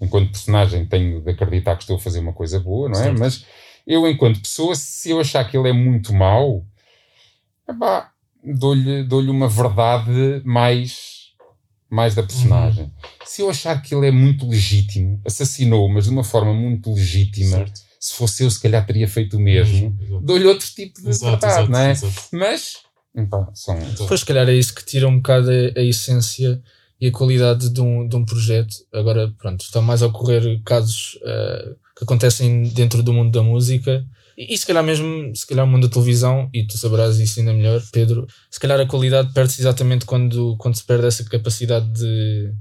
[0.00, 3.04] enquanto personagem, tenho de acreditar que estou a fazer uma coisa boa, não é?
[3.04, 3.18] Certo.
[3.18, 3.44] Mas
[3.86, 6.64] eu, enquanto pessoa, se eu achar que ele é muito mau,
[8.42, 11.09] dou-lhe dou uma verdade mais,
[11.90, 12.90] mais da personagem.
[13.24, 17.56] Se eu achar que ele é muito legítimo, assassinou, mas de uma forma muito legítima,
[17.58, 17.80] Certo.
[17.98, 20.20] se fosse eu, se calhar teria feito o mesmo, Exato.
[20.24, 21.90] dou-lhe outro tipo de Exato, verdade, exato, não é?
[21.90, 22.14] exato.
[22.32, 22.72] Mas,
[23.16, 23.78] epá, são.
[24.06, 26.62] Pois, se calhar é isso que tira um bocado a, a essência
[27.00, 28.74] e a qualidade de um, de um projeto.
[28.92, 34.04] Agora, pronto, estão mais a ocorrer casos eh, que acontecem dentro do mundo da música.
[34.40, 37.38] E, e se calhar mesmo, se calhar o mundo da televisão, e tu saberás isso
[37.40, 41.86] ainda melhor, Pedro, se calhar a qualidade perde-se exatamente quando, quando se perde essa capacidade
[41.92, 42.52] de...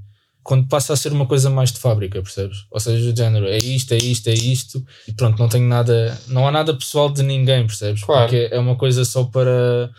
[0.42, 2.60] Quando passa a ser uma coisa mais de fábrica, percebes?
[2.72, 6.18] Ou seja, o género, é isto, é isto, é isto, e pronto, não tenho nada,
[6.28, 8.04] não há nada pessoal de ninguém, percebes?
[8.04, 8.24] Claro.
[8.24, 9.92] Porque é uma coisa só para,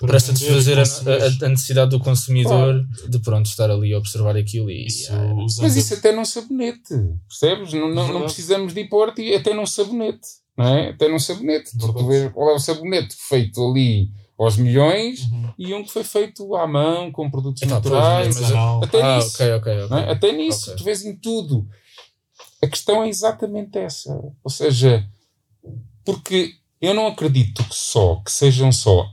[0.00, 4.70] para satisfazer a, a- a necessidade do consumidor de pronto estar ali a observar aquilo
[4.70, 6.94] e Isso, ah, usando Mas isso até num sabonete,
[7.28, 7.72] percebes?
[7.74, 10.26] Não, não, não precisamos de ir pôr até num sabonete,
[10.58, 10.88] não é?
[10.90, 11.78] Até num sabonete.
[11.78, 15.52] Tu, tu vês qual é o sabonete feito ali aos milhões Uhum.
[15.58, 18.36] e um que foi feito à mão, com produtos pois, naturais.
[18.36, 18.84] Artesanal.
[18.84, 19.34] Até ah, nisso.
[19.34, 19.88] ok, ok, ok.
[19.90, 20.10] não é?
[20.12, 21.66] Até nisso, tu vês em tudo.
[22.62, 24.12] A questão é exatamente essa.
[24.42, 25.08] Ou seja,
[26.04, 29.08] porque eu não acredito que só, que sejam só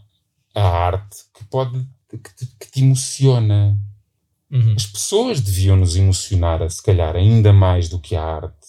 [0.54, 3.78] a arte que pode, que te, que te emociona.
[4.52, 4.74] Uhum.
[4.76, 8.65] As pessoas deviam nos emocionar, se calhar, ainda mais do que a arte.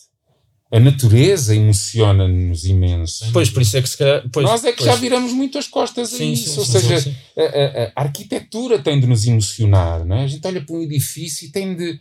[0.77, 3.27] A natureza emociona-nos imenso.
[3.33, 4.23] Pois, por isso é que se calhar.
[4.33, 4.91] Pois, Nós é que pois.
[4.91, 6.51] já viramos muito as costas a Sim, isso.
[6.51, 7.17] sim, Ou sim, seja, sim, sim.
[7.41, 10.25] a, a- a arquitetura tem de nos emocionar, não é?
[10.25, 11.99] A gente olha para um edifício e tem de,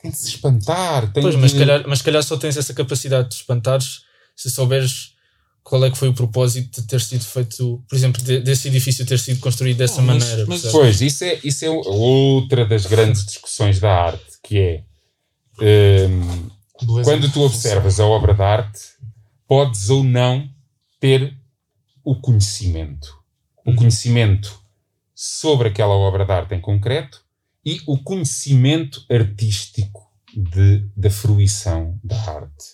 [0.00, 1.12] tem de se espantar.
[1.12, 1.40] Tem Pois, de...
[1.40, 4.02] mas se calhar, mas calhar só tens essa capacidade de espantares
[4.36, 5.12] se souberes
[5.62, 9.04] qual é que foi o propósito de ter sido feito, por exemplo, de- desse edifício
[9.04, 10.46] ter sido construído dessa Ah, mas- maneira.
[10.48, 10.62] mas-?
[10.72, 16.48] Pois, isso é, isso é outra das grandes discussões da arte, que é hum.
[17.04, 18.80] Quando tu observas a obra de arte,
[19.46, 20.48] podes ou não
[20.98, 21.36] ter
[22.04, 23.18] o conhecimento.
[23.64, 23.76] O Uhum.
[23.76, 24.60] conhecimento
[25.14, 27.22] sobre aquela obra de arte em concreto
[27.64, 32.64] e o conhecimento artístico de, da fruição da arte.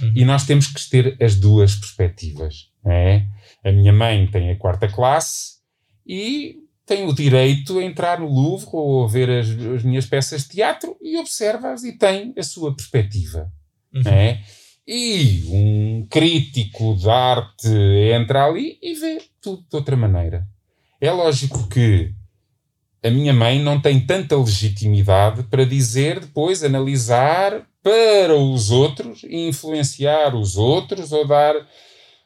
[0.00, 0.12] Uhum.
[0.14, 2.70] E nós temos que ter as duas perspectivas.
[2.84, 3.26] É?
[3.64, 5.56] A minha mãe tem a quarta classe
[6.06, 10.42] e tem o direito a entrar no Louvre ou a ver as, as minhas peças
[10.42, 13.50] de teatro e observa-as e tem a sua perspectiva.
[13.92, 14.02] Uhum.
[14.06, 14.40] É?
[14.86, 17.68] E um crítico de arte
[18.14, 20.46] entra ali e vê tudo de outra maneira.
[21.00, 22.14] É lógico que
[23.02, 29.48] a minha mãe não tem tanta legitimidade para dizer depois, analisar para os outros e
[29.48, 31.54] influenciar os outros ou dar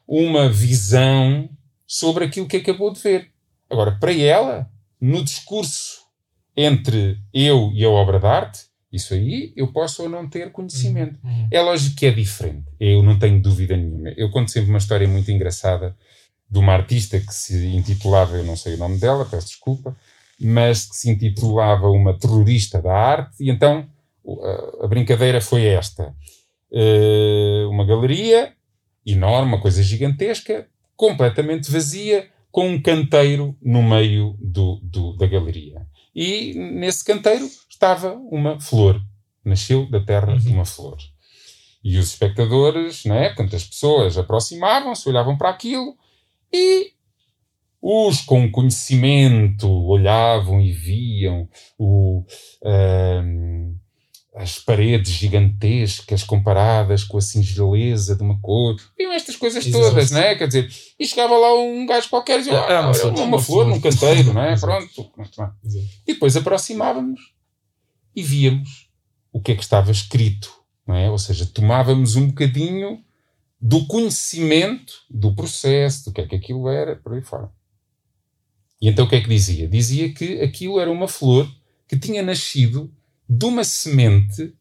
[0.07, 1.49] uma visão
[1.87, 3.30] sobre aquilo que acabou de ver.
[3.71, 6.01] Agora, para ela, no discurso
[6.55, 8.59] entre eu e a obra de arte,
[8.91, 11.17] isso aí eu posso ou não ter conhecimento.
[11.23, 11.47] Uhum.
[11.49, 12.65] É lógico que é diferente.
[12.77, 14.09] Eu não tenho dúvida nenhuma.
[14.09, 15.95] Eu conto sempre uma história muito engraçada
[16.49, 19.95] de uma artista que se intitulava, eu não sei o nome dela, peço desculpa,
[20.37, 23.87] mas que se intitulava uma terrorista da arte, e então
[24.81, 26.13] a brincadeira foi esta.
[26.73, 28.51] Eh, uma galeria
[29.05, 35.85] enorme, uma coisa gigantesca, completamente vazia, com um canteiro no meio do, do- da galeria.
[36.13, 39.01] E nesse canteiro estava uma flor.
[39.43, 40.53] Nasceu da terra Uhum.
[40.53, 40.97] uma flor.
[41.83, 45.95] E os espectadores, portanto, as pessoas aproximavam-se, olhavam para aquilo
[46.53, 46.91] e
[47.81, 52.23] os com conhecimento olhavam e viam o,
[54.33, 58.77] as paredes gigantescas comparadas com a singeleza de uma cor.
[58.97, 59.83] Viam estas coisas Exato.
[59.83, 60.35] todas, né?
[60.35, 63.11] Quer dizer, e chegava lá um gajo qualquer e dizia, É, é uma "Ah, flor,
[63.13, 64.53] uma, é uma flor flor." num canteiro, é?
[64.53, 64.61] Exato.
[64.93, 65.11] Pronto.
[65.19, 65.55] Exato.
[66.07, 67.19] E depois aproximávamos
[68.15, 68.89] e víamos
[69.33, 70.49] o que é que estava escrito,
[70.87, 71.09] não é?
[71.09, 73.03] Ou seja, tomávamos um bocadinho
[73.59, 77.51] do conhecimento do processo, do que é que aquilo era, por aí fora.
[78.81, 79.67] E então o que é que dizia?
[79.67, 81.47] Dizia que aquilo era uma flor
[81.87, 82.91] que tinha nascido
[83.31, 84.53] de uma semente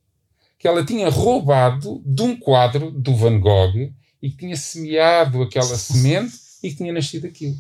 [0.58, 5.64] que ela tinha roubado de um quadro do Van Gogh e que tinha semeado aquela
[5.76, 7.56] semente e que tinha nascido aquilo.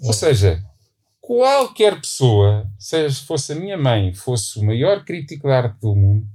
[0.00, 0.64] Ou seja,
[1.20, 6.26] qualquer pessoa, seja fosse a minha mãe, fosse o maior crítico de arte do mundo,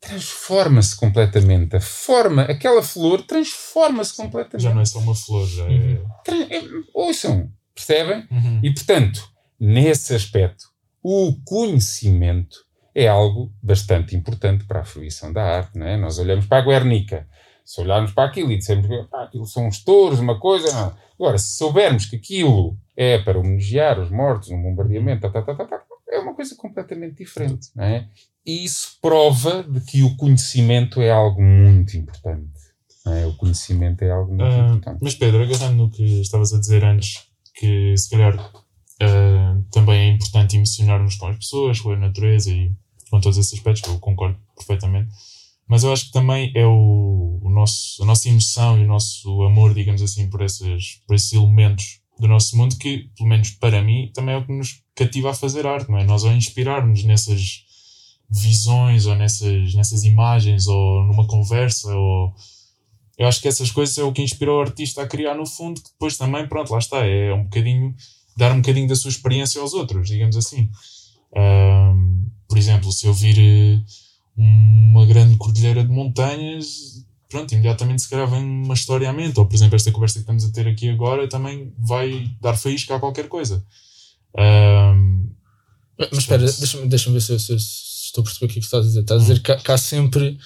[0.00, 1.76] transforma-se completamente.
[1.76, 4.64] A forma, aquela flor transforma-se completamente.
[4.64, 5.68] Já não é só uma flor, já é.
[5.68, 6.06] Uhum.
[6.50, 8.26] É- Ouçam, Percebem?
[8.30, 8.60] Uhum.
[8.62, 10.66] E, portanto, nesse aspecto,
[11.02, 12.58] o conhecimento
[12.94, 15.78] é algo bastante importante para a fruição da arte.
[15.78, 15.96] Não é?
[15.96, 17.26] Nós olhamos para a Guernica,
[17.64, 20.72] se olharmos para aquilo e dissermos que ah, aquilo são os touros, uma coisa.
[20.72, 20.94] Não.
[21.18, 25.54] Agora, se soubermos que aquilo é para homenagear os mortos num bombardeamento, tá, tá, tá,
[25.54, 27.68] tá, tá, é uma coisa completamente diferente.
[27.76, 28.08] Não é?
[28.44, 32.58] E isso prova de que o conhecimento é algo muito importante.
[33.06, 33.26] É?
[33.26, 34.98] O conhecimento é algo muito Ah, importante.
[35.02, 38.50] mas Pedro, agarrando no que estavas a dizer antes, que se calhar
[39.00, 42.72] ah, também é importante emocionarmos com as pessoas, com a natureza e
[43.10, 45.10] com todos esses aspectos, eu concordo perfeitamente.
[45.66, 49.42] Mas eu acho que também é o, o nosso, a nossa emoção e o nosso
[49.42, 53.82] amor, digamos assim, por esses, por esses elementos do nosso mundo que, pelo menos para
[53.82, 56.04] mim, também é o que nos cativa a fazer arte, não é?
[56.04, 57.64] Nós ao inspirarmos nessas
[58.28, 62.34] visões ou nessas, nessas imagens ou numa conversa ou
[63.20, 65.78] eu acho que essas coisas é o que inspirou o artista a criar no fundo,
[65.78, 67.94] que depois também, pronto, lá está, é um bocadinho,
[68.40, 70.70] dar um bocadinho da sua experiência aos outros, digamos assim.
[71.36, 73.80] Ahm, por exemplo, se eu vir eh,
[74.36, 79.46] uma grande cordilheira de montanhas, pronto, imediatamente se calhar vem uma história à mente, ou
[79.46, 83.00] por exemplo esta conversa que estamos a ter aqui agora também vai dar faísca a
[83.00, 83.64] qualquer coisa.
[84.36, 85.28] Ahm,
[85.98, 88.66] Mas espera, deixa-me deixa ver se, se- se estou a perceber o que é que
[88.66, 89.00] estás a dizer.
[89.02, 90.38] Estás a dizer que, que há sempre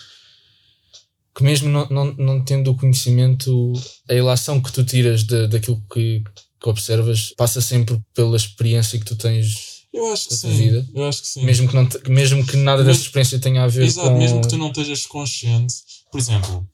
[1.36, 3.72] que mesmo não, não, não tendo o conhecimento,
[4.08, 6.22] a ilação que tu tiras de, daquilo que,
[6.64, 10.56] que observas passa sempre pela experiência que tu tens, eu acho que Da tua sim,
[10.56, 10.88] vida.
[10.94, 11.44] eu acho que sim.
[11.44, 14.16] mesmo que, não te- mesmo que nada Mas- dessa experiência tenha a ver Exato, com.
[14.18, 15.74] mesmo que tu não estejas consciente,
[16.10, 16.66] por exemplo,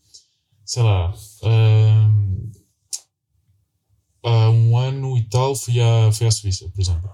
[0.65, 2.53] sei lá, hum,
[4.25, 7.11] há um ano e tal fui à, fui à Suíça, por exemplo.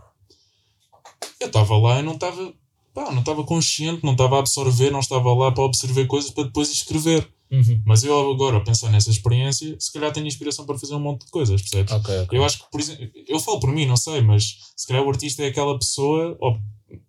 [1.40, 2.52] Eu estava lá e não estava
[2.94, 6.44] pá, não estava consciente, não estava a absorver, não estava lá para observar coisas para
[6.44, 7.26] depois escrever.
[7.50, 7.82] Uhum.
[7.84, 11.24] Mas eu agora, a pensar nessa experiência, se calhar tenho inspiração para fazer um monte
[11.24, 11.92] de coisas, percebes?
[11.92, 12.38] Ok, ok.
[12.38, 15.08] Eu acho que, por exemplo, eu falo por mim, não sei, mas se calhar o
[15.08, 16.58] artista é aquela pessoa, ou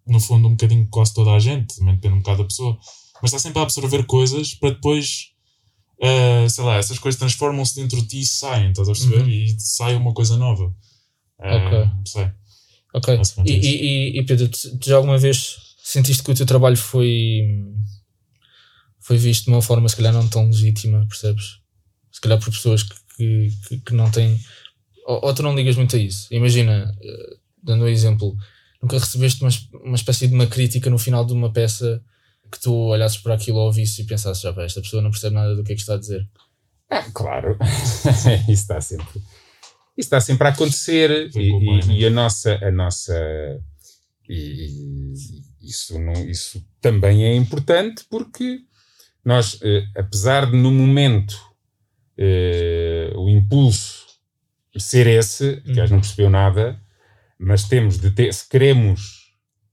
[0.05, 2.77] no fundo um bocadinho quase toda a gente, também depende um bocado da pessoa,
[3.21, 5.31] mas está sempre a absorver coisas para depois,
[6.01, 9.21] eh, sei lá, essas coisas transformam-se dentro de ti e saem, estás a perceber?
[9.21, 9.29] Uhum.
[9.29, 10.73] E sai uma coisa nova.
[11.41, 11.79] Eh, Ok.
[11.95, 12.31] Não sei.
[12.93, 13.19] Ok.
[13.45, 13.67] E, é e,
[14.15, 17.41] e, e Pedro, tu, tu já alguma vez sentiste que o teu trabalho foi,
[19.07, 21.59] foi visto de uma forma se calhar não tão legítima, percebes?
[22.11, 24.39] Se calhar por pessoas que, que, que- que não têm.
[25.05, 26.27] Ou, ou tu não ligas muito a isso.
[26.31, 28.35] Imagina, eh, dando um exemplo,
[28.81, 29.49] nunca recebeste uma,
[29.85, 32.03] uma espécie de uma crítica no final de uma peça
[32.51, 35.35] que tu olhasses para aquilo ou ouvisses e pensasses, já pá, esta pessoa não percebe
[35.35, 36.27] nada do que é que está a dizer.
[36.89, 37.57] Ah, claro.
[38.47, 39.19] isso está sempre.
[39.19, 41.29] Isso está sempre a acontecer.
[41.35, 41.93] E, e- né?
[41.95, 42.55] e a nossa.
[42.61, 43.13] A nossa
[44.29, 44.33] e,
[45.13, 45.13] e
[45.69, 48.59] isso, não, isso também é importante porque
[49.27, 51.35] nós, eh, apesar de no momento
[52.17, 54.05] eh, o impulso
[54.77, 55.87] ser esse, que Uhum.
[55.89, 56.79] não percebeu nada,
[57.37, 59.25] mas temos de ter, se queremos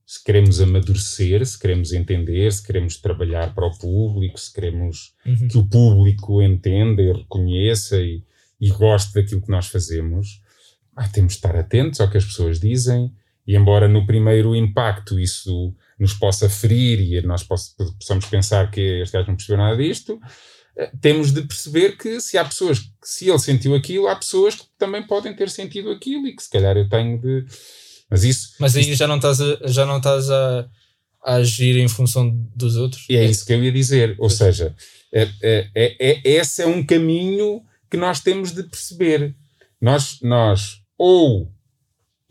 [0.06, 5.48] se queremos amadurecer, se queremos entender, se queremos trabalhar para o público, se queremos Uhum.
[5.48, 8.22] que o público entenda e reconheça e,
[8.60, 10.40] e goste daquilo que nós fazemos,
[10.94, 13.12] ah, temos de estar atentos ao que as pessoas dizem.
[13.46, 18.80] E embora no primeiro impacto isso nos possa ferir e nós possa- possamos pensar que
[19.02, 20.18] este gajo não percebeu nada disto,
[20.76, 24.56] eh, temos de perceber que se há pessoas que, se ele sentiu aquilo, há pessoas
[24.56, 27.44] que também podem ter sentido aquilo e que se calhar eu tenho de.
[28.10, 30.68] Mas isso, Mas aí já não estás a, já não estás a,
[31.24, 33.06] a agir em função dos outros.
[33.08, 34.10] E é isso que eu ia dizer.
[34.12, 34.34] Ou Pois.
[34.34, 34.74] seja,
[35.12, 39.34] é, é, é, é- esse é um caminho que nós temos de perceber.
[39.80, 41.53] Nós, nós ou,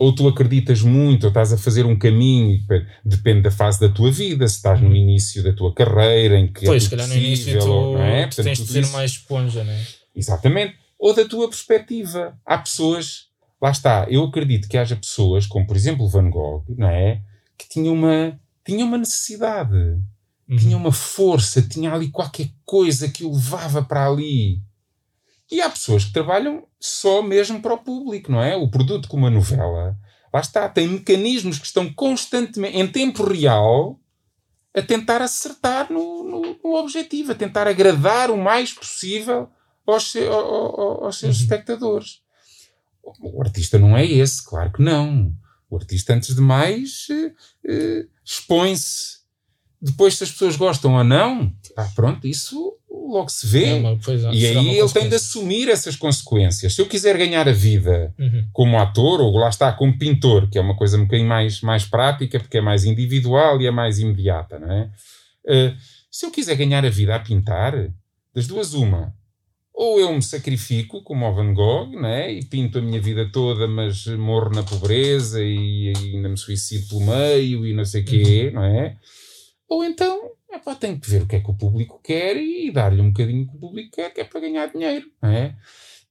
[0.04, 2.60] ou tu acreditas muito, ou estás a fazer um caminho,
[3.06, 6.66] depende, da fase da tua vida, se estás no início da tua carreira, em que
[6.66, 8.26] Pois, é se tudo calhar no início tu, ou- não é?
[8.28, 9.82] Portanto, tens de ser isso- mais esponja, não é?
[10.16, 10.76] Exatamente.
[11.00, 12.38] Ou da tua perspectiva.
[12.46, 13.28] Há pessoas,
[13.62, 17.22] lá está, eu acredito que haja pessoas, como por exemplo Van Gogh, não é?
[17.58, 19.76] Que tinham uma, tinham uma necessidade,
[20.50, 20.58] Uhum.
[20.58, 24.62] tinha uma força, tinha ali qualquer coisa que o levava para ali.
[25.54, 28.56] E há pessoas que trabalham só mesmo para o público, não é?
[28.56, 29.96] O produto como a novela,
[30.34, 34.00] lá está, tem mecanismos que estão constantemente, em tempo real,
[34.76, 39.48] a tentar acertar no, no- no objetivo, a tentar agradar o mais possível
[39.86, 40.34] aos, se- ao-
[40.82, 41.44] ao- aos seus Uhum.
[41.44, 42.22] espectadores.
[43.22, 45.32] O artista não é esse, claro que não.
[45.70, 47.32] O artista, antes de mais, eh,
[47.68, 49.22] eh, expõe-se.
[49.80, 52.76] Depois, se as pessoas gostam ou não, pá, pronto, isso
[53.12, 53.66] logo se vê.
[53.66, 56.74] É uma- pois, e aí ele tem de assumir essas consequências.
[56.74, 58.46] Se eu quiser ganhar a vida Uhum.
[58.54, 61.84] como ator, ou lá está, como pintor, que é uma coisa um bocadinho mais, mais
[61.86, 64.90] prática, porque é mais individual e é mais imediata, não é?
[65.48, 65.74] Eh,
[66.12, 67.74] se eu quiser ganhar a vida a pintar,
[68.34, 69.14] das duas, uma.
[69.76, 72.32] ou eu me sacrifico, como o Van Gogh, né?
[72.32, 76.88] e pinto a minha vida toda, mas morro na pobreza e, e ainda me suicido
[76.88, 78.96] pelo meio e não sei o quê, não é?
[79.68, 83.02] Ou então, epá, tenho que ver o que é que o público quer e dar-lhe
[83.02, 85.56] um bocadinho que o público quer, que é para ganhar dinheiro, não é?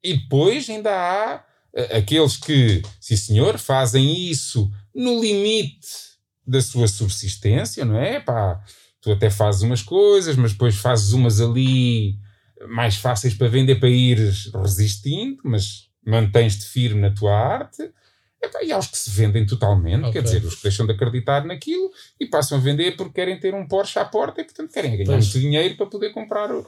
[0.02, 6.12] E depois ainda há eh, aqueles que, sim senhor, fazem isso no limite
[6.46, 8.20] da sua subsistência, não é?
[8.20, 8.62] Pá,
[9.00, 12.18] tu até fazes umas coisas, mas depois fazes umas ali
[12.68, 17.90] mais fáceis para vender para ires resistindo, mas mantens-te firme na tua arte.
[18.62, 20.12] E aos que se vendem totalmente, okay.
[20.12, 23.54] quer dizer, os que deixam de acreditar naquilo e passam a vender porque querem ter
[23.54, 25.26] um Porsche à porta e, portanto, querem ganhar pois.
[25.26, 26.66] muito dinheiro para poder comprar uh,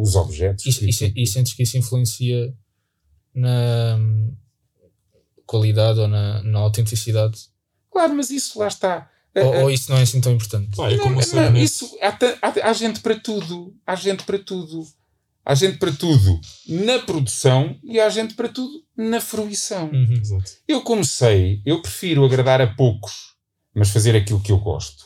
[0.00, 0.64] os objetos.
[0.64, 2.54] E, e, e, sentes que isso influencia
[3.34, 4.34] na hum,
[5.46, 7.38] qualidade ou na, na autenticidade?
[7.90, 9.10] Claro, mas isso lá está.
[9.34, 10.80] Ou, ou, isso não é assim tão importante?
[10.80, 12.08] É como não, não, isso, há,
[12.40, 13.74] há, há, gente para tudo.
[13.86, 14.86] Há gente para tudo.
[15.48, 19.88] Há gente para tudo na produção e há gente para tudo na fruição.
[19.92, 20.40] Uhum.
[20.66, 23.36] Eu, como sei, eu prefiro agradar a poucos,
[23.72, 25.04] mas fazer aquilo que eu gosto,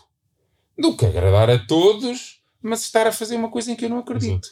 [0.78, 3.98] do que agradar a todos, mas estar a fazer uma coisa em que eu não
[3.98, 4.48] acredito.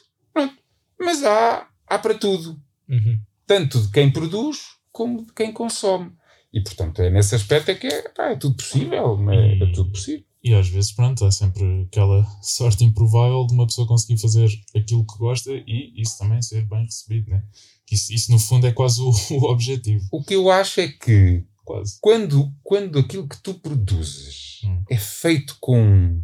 [1.00, 2.60] Mas há, há para tudo.
[2.86, 3.18] Uhum.
[3.46, 4.58] Tanto de quem produz
[4.92, 6.12] como de quem consome.
[6.52, 9.90] E portanto, é nesse aspecto é que é, pá, é tudo possível, é, é tudo
[9.90, 10.27] possível.
[10.42, 15.04] E às vezes, pronto, há sempre aquela sorte improvável de uma pessoa conseguir fazer aquilo
[15.04, 17.42] que gosta e isso também ser bem recebido, né?
[17.90, 20.06] Isso, isso no fundo é quase o, o objetivo.
[20.12, 21.98] O que eu acho é que quase.
[22.00, 24.82] Quando, quando aquilo que tu produzes hum.
[24.88, 26.22] é feito com,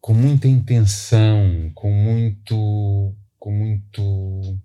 [0.00, 3.14] com muita intenção, com muito.
[3.38, 4.58] com muito.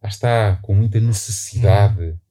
[0.00, 2.02] Ah, está, com muita necessidade.
[2.02, 2.21] Hum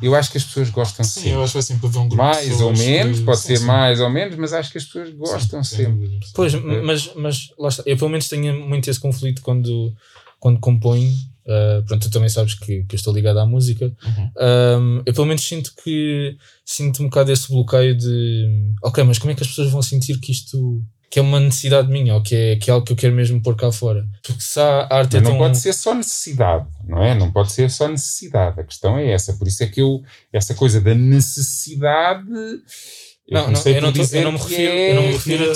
[0.00, 1.30] eu acho que as pessoas gostam sim, sempre.
[1.32, 3.64] eu acho assim para ver um grupo Mais ou menos, que, pode sim, ser sim.
[3.64, 6.20] mais ou menos, mas acho que as pessoas gostam sim, sempre.
[6.34, 6.58] Pois, é.
[6.60, 7.82] mas, mas lá está.
[7.86, 9.94] Eu pelo menos tenho muito esse conflito quando,
[10.38, 11.10] quando componho.
[11.46, 13.86] Uh, pronto, tu também sabes que, que eu estou ligado à música.
[13.86, 14.30] Uhum.
[14.38, 19.32] Um, eu pelo menos sinto que sinto um bocado esse bloqueio de ok, mas como
[19.32, 22.34] é que as pessoas vão sentir que isto que é uma necessidade minha ou que
[22.34, 24.06] é, que é algo que eu quero mesmo pôr cá fora.
[24.22, 25.38] Porque se a arte Mas é não tão...
[25.38, 27.14] pode ser só necessidade, não é?
[27.14, 28.60] Não pode ser só necessidade.
[28.60, 29.32] A questão é essa.
[29.34, 30.02] Por isso é que eu,
[30.32, 32.28] essa coisa da necessidade.
[33.26, 34.90] Eu não, não, eu não, tô, eu não me refiro, é...
[34.90, 35.54] eu não me refiro a,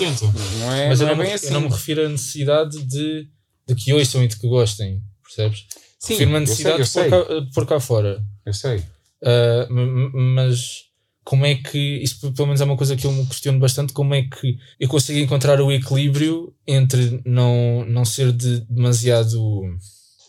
[0.59, 1.47] não é, mas não eu, não é me, assim.
[1.47, 3.29] eu não me refiro à necessidade de,
[3.67, 5.67] de que ouçam e de que gostem, percebes?
[5.99, 8.23] Sim, refiro-me à necessidade sei, de, pôr cá, de pôr cá fora.
[8.45, 8.79] Eu sei.
[9.23, 10.92] Uh, mas
[11.25, 14.15] como é que, isso pelo menos é uma coisa que eu me questiono bastante, como
[14.15, 19.63] é que eu consigo encontrar o equilíbrio entre não, não ser de, demasiado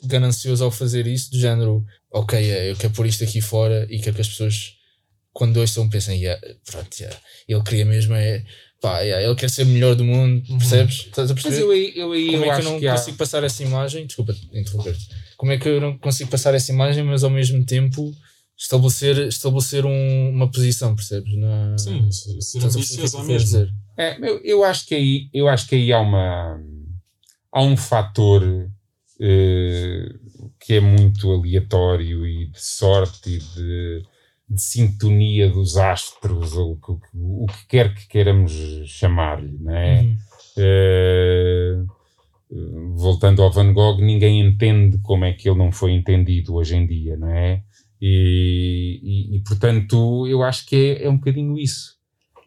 [0.03, 3.99] ganancioso ao fazer isso, do género, ok, é, eu quero pôr isto aqui fora e
[3.99, 4.75] quero que as pessoas,
[5.31, 6.39] quando ouçam, pensem, yeah,
[6.69, 7.17] pronto, yeah,
[7.47, 8.43] ele queria mesmo é,
[8.79, 10.57] pá, yeah, ele quer ser o melhor do mundo, uhum.
[10.59, 11.05] percebes?
[11.07, 11.55] Estás a perceber?
[11.55, 13.17] Mas eu aí, eu aí como eu é que eu não que consigo há...
[13.17, 17.23] passar essa imagem, desculpa interromper-te, como é que eu não consigo passar essa imagem, mas
[17.23, 18.13] ao mesmo tempo
[18.63, 21.37] estabelecer, estabelecer um, uma posição, percebes?
[21.37, 23.45] Na, Sim, ser ambicioso ao mesmo.
[23.45, 23.69] Dizer.
[23.97, 26.59] É, eu, eu, acho que aí, eu acho que aí há, uma,
[27.51, 28.41] há um fator
[29.19, 30.05] eh,
[30.59, 34.03] que é muito aleatório e de sorte e de,
[34.49, 38.53] de sintonia dos astros, ou o, o, o que quer que queiramos
[38.85, 40.01] chamar-lhe, não é?
[40.01, 40.17] Uhum.
[40.57, 41.83] Eh,
[42.95, 46.87] voltando ao Van Gogh, ninguém entende como é que ele não foi entendido hoje em
[46.87, 47.61] dia, não é?
[48.05, 51.95] E, e, e, portanto, eu acho que é, é um bocadinho isso.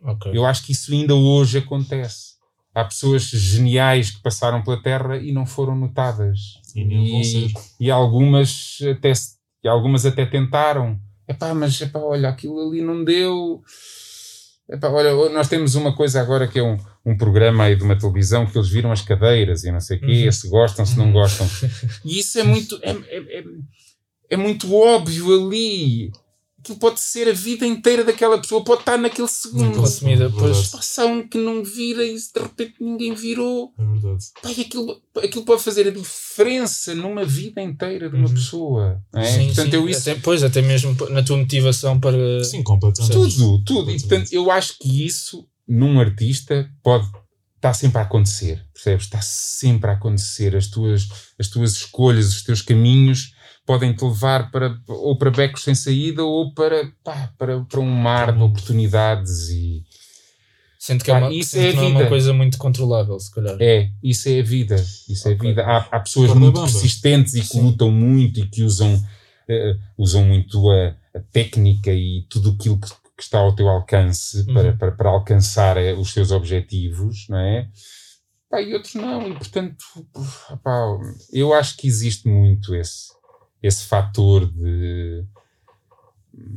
[0.02, 0.36] Okay.
[0.36, 2.34] Eu acho que isso ainda hoje acontece.
[2.74, 6.60] Há pessoas geniais que passaram pela Terra e não foram notadas.
[6.74, 9.14] E, e algumas até,
[9.64, 11.00] e algumas até tentaram.
[11.26, 13.62] Epá, mas epá, olha, aquilo ali não deu.
[14.68, 17.96] Epá, olha, nós temos uma coisa agora que é um, um programa aí de uma
[17.96, 20.32] televisão que eles viram as cadeiras e não sei o quê, uhum.
[20.32, 21.48] se gostam, se não gostam.
[22.04, 22.78] E isso é muito.
[22.82, 23.44] É, é, é,
[24.30, 26.10] é muito óbvio ali.
[26.58, 29.78] Aquilo pode ser a vida inteira daquela pessoa, pode estar naquele segundo.
[29.78, 30.56] Consumida, pois.
[30.56, 33.72] Situação que não vira e de repente ninguém virou.
[33.78, 34.24] É verdade.
[34.42, 38.34] Pai, aquilo, aquilo pode fazer a diferença numa vida inteira de uma uhum.
[38.34, 39.00] pessoa.
[39.14, 39.24] É?
[39.24, 39.76] Sim, portanto, sim.
[39.76, 40.10] Eu isso...
[40.10, 42.42] Até, pois, até mesmo na tua motivação para.
[42.42, 43.12] Sim, completamente.
[43.12, 43.90] Tudo, tudo.
[43.92, 47.06] E portanto, eu acho que isso, num artista, pode
[47.56, 49.04] está sempre a acontecer, percebes?
[49.04, 50.54] Está sempre a acontecer.
[50.54, 51.08] As tuas,
[51.38, 53.32] as tuas escolhas, os teus caminhos
[53.66, 58.32] podem-te levar para, ou para becos sem saída ou para, pá, para, para um mar
[58.32, 59.84] de oportunidades e
[60.78, 63.56] Sendo que, é uma, isso é, que não é uma coisa muito controlável, se calhar.
[63.58, 64.76] É, isso é a vida.
[65.08, 65.64] Isso é a vida.
[65.64, 67.62] Há, há pessoas muito persistentes e que Sim.
[67.62, 72.88] lutam muito e que usam, uh, usam muito a, a, técnica e tudo aquilo que,
[72.88, 74.54] que está ao teu alcance uhum.
[74.54, 77.68] para, para, para, alcançar eh, os seus objetivos, não é?
[78.56, 79.28] pá, e outros não.
[79.28, 79.84] E portanto,
[80.62, 80.98] pá,
[81.32, 83.08] eu acho que existe muito esse,
[83.66, 85.24] esse fator de.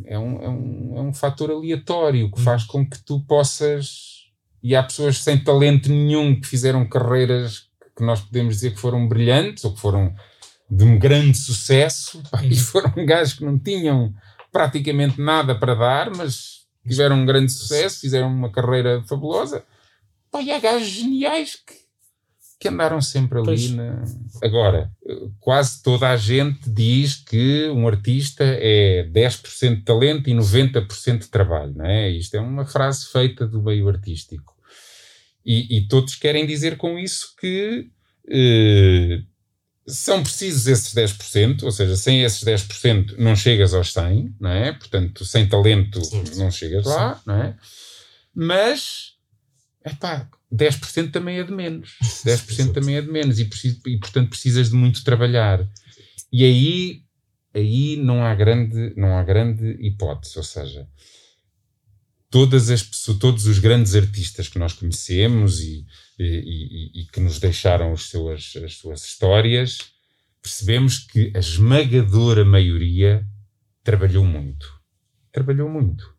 [0.05, 4.19] É um, é, um, é um fator aleatório que faz com que tu possas.
[4.61, 9.07] E há pessoas sem talento nenhum que fizeram carreiras que nós podemos dizer que foram
[9.07, 10.13] brilhantes ou que foram
[10.69, 14.13] de um grande sucesso pá, e foram gajos que não tinham
[14.51, 19.63] praticamente nada para dar, mas tiveram um grande sucesso, fizeram uma carreira fabulosa.
[20.31, 21.73] Pá, e há gajos geniais que,
[22.59, 23.69] que andaram sempre ali.
[23.69, 24.03] Na...
[24.43, 24.91] Agora,
[25.39, 31.27] quase toda a gente diz que um artista é 10% de talento e 90% de
[31.29, 32.09] trabalho, não é?
[32.09, 34.53] Isto é uma frase feita do meio artístico.
[35.45, 37.89] E, e todos querem dizer com isso que
[38.29, 39.21] eh,
[39.87, 44.73] são precisos esses 10%, ou seja, sem esses 10% não chegas aos 100, não é?
[44.73, 46.01] Portanto, sem talento
[46.35, 47.55] não chegas lá, não é?
[48.35, 49.13] Mas,
[49.85, 51.95] epá, 10% também é de menos.
[52.25, 53.49] 10% também é de menos e,
[53.87, 55.67] e, portanto, precisas de muito trabalhar.
[56.31, 57.01] E aí,
[57.53, 60.87] aí não, há grande, não há grande hipótese, ou seja,
[62.29, 65.85] todas as pessoas, todos os grandes artistas que nós conhecemos e
[66.19, 69.91] e, e, e que nos deixaram as suas, as suas histórias,
[70.41, 73.25] percebemos que a esmagadora maioria
[73.83, 74.67] trabalhou muito.
[75.31, 76.18] Trabalhou muito.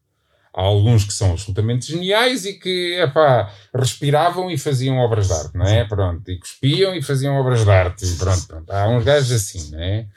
[0.53, 5.57] Há alguns que são absolutamente geniais e que, epá, respiravam e faziam obras de arte,
[5.57, 5.85] não é?
[5.85, 6.29] Pronto.
[6.29, 8.05] E cuspiam e faziam obras de arte.
[8.05, 8.71] E pronto, pronto.
[8.71, 10.09] Há uns gajos assim, não é?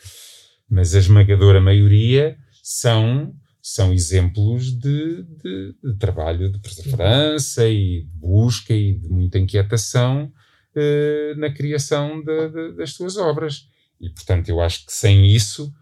[0.70, 3.34] Mas a esmagadora maioria são
[3.66, 10.30] são exemplos de, de, de, trabalho de perseverança e de busca e de muita inquietação
[10.76, 13.70] eh, na criação de, de, das suas obras.
[14.02, 15.74] E, portanto, eu acho que sem isso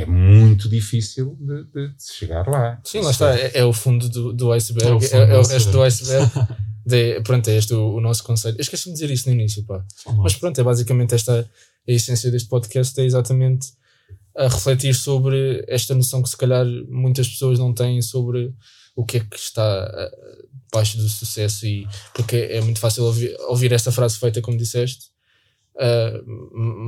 [0.00, 2.80] é muito difícil de, de, chegar lá.
[2.84, 3.36] Sim, lá está.
[3.36, 5.04] É, é o fundo do, do iceberg.
[5.04, 6.30] É o, é, é o resto do iceberg.
[6.86, 8.56] de, pronto, é este o, o nosso conselho.
[8.56, 9.84] Eu esqueci de dizer isso no início, pá.
[10.16, 11.48] Mas pronto, é basicamente esta
[11.88, 13.72] a essência deste podcast, é exatamente
[14.36, 18.52] a refletir sobre esta noção que se calhar muitas pessoas não têm sobre
[18.94, 20.10] o que é que está
[20.66, 25.06] debaixo do sucesso e porque é muito fácil ouvir, ouvir esta frase feita como disseste
[25.78, 26.24] uh,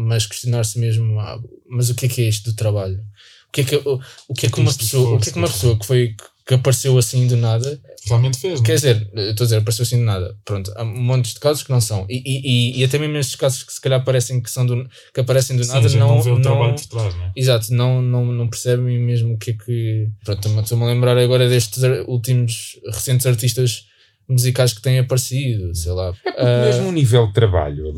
[0.06, 3.00] mas questionar-se mesmo ah, mas o que é que é isto do trabalho
[3.48, 5.38] o que é que, o, o que, é que uma pessoa o que é que
[5.38, 6.16] uma pessoa que foi
[6.50, 7.80] que apareceu assim do nada.
[8.06, 10.36] Realmente fez, Quer dizer, estou a dizer, apareceu assim do nada.
[10.44, 12.06] Pronto, há montes de casos que não são.
[12.08, 14.84] E, e, e, até mesmo estes casos que se calhar parecem que, são do,
[15.14, 16.16] que aparecem do Sim, nada, não.
[16.16, 17.32] Não vê o não, trabalho por trás, é?
[17.36, 20.08] Exato, não, não, não percebem mesmo o que é que.
[20.24, 23.84] Pronto, estou-me a lembrar agora destes últimos recentes artistas
[24.30, 26.14] musicais que têm aparecido, sei lá.
[26.24, 26.64] É uh...
[26.64, 27.92] mesmo o nível de trabalho,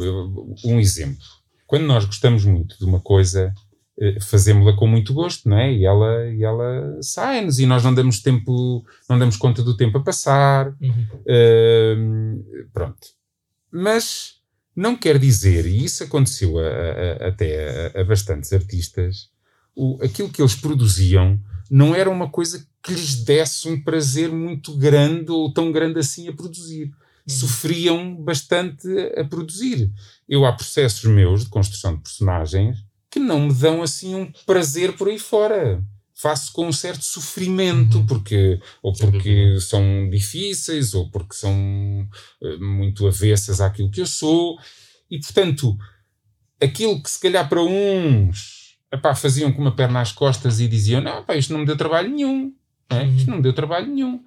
[0.64, 1.24] um exemplo.
[1.66, 3.52] Quando nós gostamos muito de uma coisa,
[4.00, 5.72] eh, fazemos-la com muito gosto, não é?
[5.72, 9.98] E ela, e ela sai-nos e nós não damos tempo, não damos conta do tempo
[9.98, 10.74] a passar.
[10.80, 11.06] Uhum.
[11.26, 13.08] Uh, pronto.
[13.70, 14.34] Mas
[14.74, 19.28] não quer dizer, e isso aconteceu a, a, até a, a, bastantes artistas,
[19.74, 21.38] o, aquilo que eles produziam
[21.72, 26.28] não era uma coisa que lhes desse um prazer muito grande ou tão grande assim
[26.28, 26.84] a produzir.
[26.84, 27.34] Uhum.
[27.34, 29.90] Sofriam bastante a produzir.
[30.28, 34.92] Eu, há processos meus de construção de personagens que não me dão assim um prazer
[34.98, 35.82] por aí fora.
[36.14, 38.06] Faço com um certo sofrimento, uhum.
[38.06, 42.06] porque, ou porque são difíceis, ou porque são
[42.42, 44.58] uh, muito avessas àquilo que eu sou.
[45.10, 45.74] E, portanto,
[46.60, 48.51] aquilo que se calhar para uns
[48.92, 51.76] epá, faziam com uma perna às costas e diziam: Não, epá, isto não me deu
[51.76, 52.54] trabalho nenhum.
[52.90, 53.04] É?
[53.06, 54.22] Isto não me deu trabalho nenhum.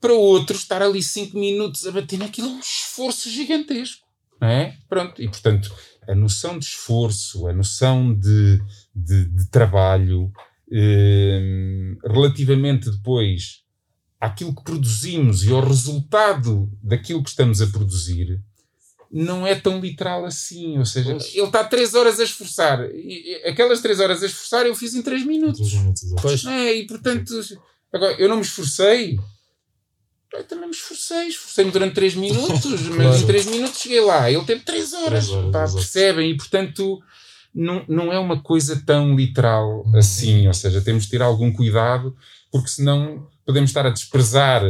[0.00, 4.06] Para outros, estar ali cinco minutos a bater naquilo é um esforço gigantesco.
[4.40, 4.74] É?
[4.88, 5.74] Pronto, e portanto,
[6.08, 8.58] a noção de esforço, a noção de,
[8.94, 10.32] de, de trabalho,
[10.72, 13.62] eh, relativamente depois
[14.18, 18.40] àquilo que produzimos e ao resultado daquilo que estamos a produzir,
[19.10, 20.78] não é tão literal assim.
[20.78, 21.34] Ou seja, pois.
[21.34, 22.88] ele está 3 horas a esforçar.
[22.94, 25.72] E, aquelas 3 horas a esforçar eu fiz em 3 minutos.
[25.72, 26.44] minutos pois.
[26.44, 27.40] É, e portanto,
[27.92, 29.18] agora, eu não me esforcei
[30.32, 32.94] eu também me esforcei, esforcei-me durante 3 minutos, claro.
[32.96, 34.30] mas em 3 minutos cheguei lá.
[34.30, 36.30] Ele teve 3 horas, 3 horas pá, percebem?
[36.30, 37.02] E portanto,
[37.54, 39.96] não, não é uma coisa tão literal uhum.
[39.96, 42.16] assim, ou seja, temos de ter algum cuidado,
[42.50, 44.62] porque senão podemos estar a desprezar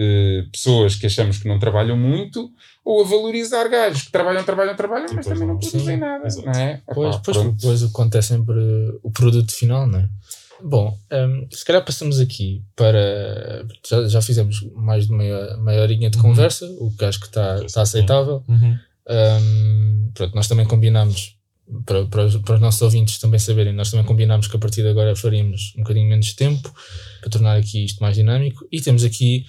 [0.00, 2.50] uh, pessoas que achamos que não trabalham muito
[2.84, 6.82] ou a valorizar gajos que trabalham, trabalham, trabalham, mas também não produzem nada, não é?
[6.92, 8.56] Pois, pois, pois acontece sempre
[9.02, 10.08] o produto final, não é?
[10.62, 13.66] Bom, um, se calhar passamos aqui para.
[13.86, 16.22] Já, já fizemos mais de meia, meia horinha de uhum.
[16.22, 18.44] conversa, o que acho que está tá aceitável.
[18.48, 18.78] Uhum.
[19.08, 21.36] Um, pronto, nós também combinámos,
[21.84, 24.82] para, para, os, para os nossos ouvintes também saberem, nós também combinámos que a partir
[24.82, 26.72] de agora faríamos um bocadinho menos tempo
[27.20, 28.66] para tornar aqui isto mais dinâmico.
[28.70, 29.46] E temos aqui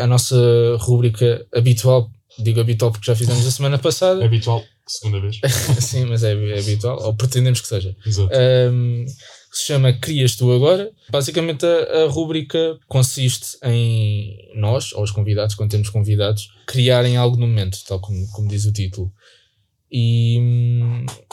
[0.00, 0.36] a nossa
[0.78, 4.24] rúbrica habitual Digo habitual porque já fizemos a semana É passada.
[4.24, 5.38] habitual, segunda vez.
[5.80, 7.94] Sim, mas é, é habitual, ou pretendemos que seja.
[8.06, 8.30] Exato.
[8.70, 10.90] Um, que se chama Crias Tu Agora.
[11.10, 17.36] Basicamente, a, a rúbrica consiste em nós, ou os convidados, quando temos convidados, criarem algo
[17.36, 19.12] no momento, tal como, como diz o título.
[19.90, 20.38] E,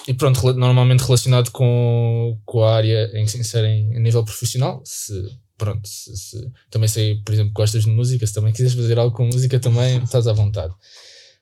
[0.06, 4.82] e pronto, normalmente relacionado com, com a área em que se inserem a nível profissional.
[4.84, 5.14] Se,
[5.60, 9.16] pronto, se, se- também sei, por exemplo, gostas de música, se também quiseres fazer algo
[9.16, 10.74] com música, também estás à vontade.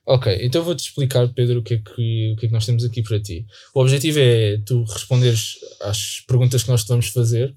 [0.04, 2.82] Ok, então vou-te explicar, Pedro, o que, é que, o que é que nós temos
[2.84, 3.46] aqui para ti.
[3.74, 7.54] O objetivo é tu responderes às perguntas que nós te vamos fazer,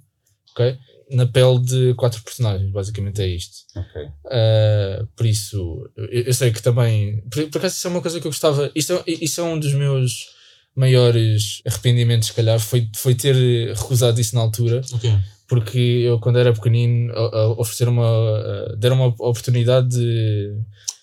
[0.51, 0.77] ok?
[1.11, 3.57] Na pele de quatro personagens, basicamente é isto.
[3.75, 4.01] Ok.
[4.25, 7.21] Uh, por isso, eu, eu sei que também.
[7.29, 8.71] Por, por acaso, isso é uma coisa que eu gostava.
[8.75, 10.27] Isso é, isso é um dos meus
[10.75, 13.35] maiores arrependimentos, se calhar, foi, foi ter
[13.75, 15.13] recusado isso na altura, Ok.
[15.47, 17.13] porque eu, quando era pequenino,
[17.57, 18.07] ofereceram uma.
[18.07, 20.53] a- deram uma oportunidade de,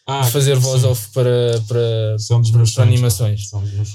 [0.07, 0.89] Ah, de fazer voz sim.
[0.89, 2.17] off para, para,
[2.75, 3.51] para animações.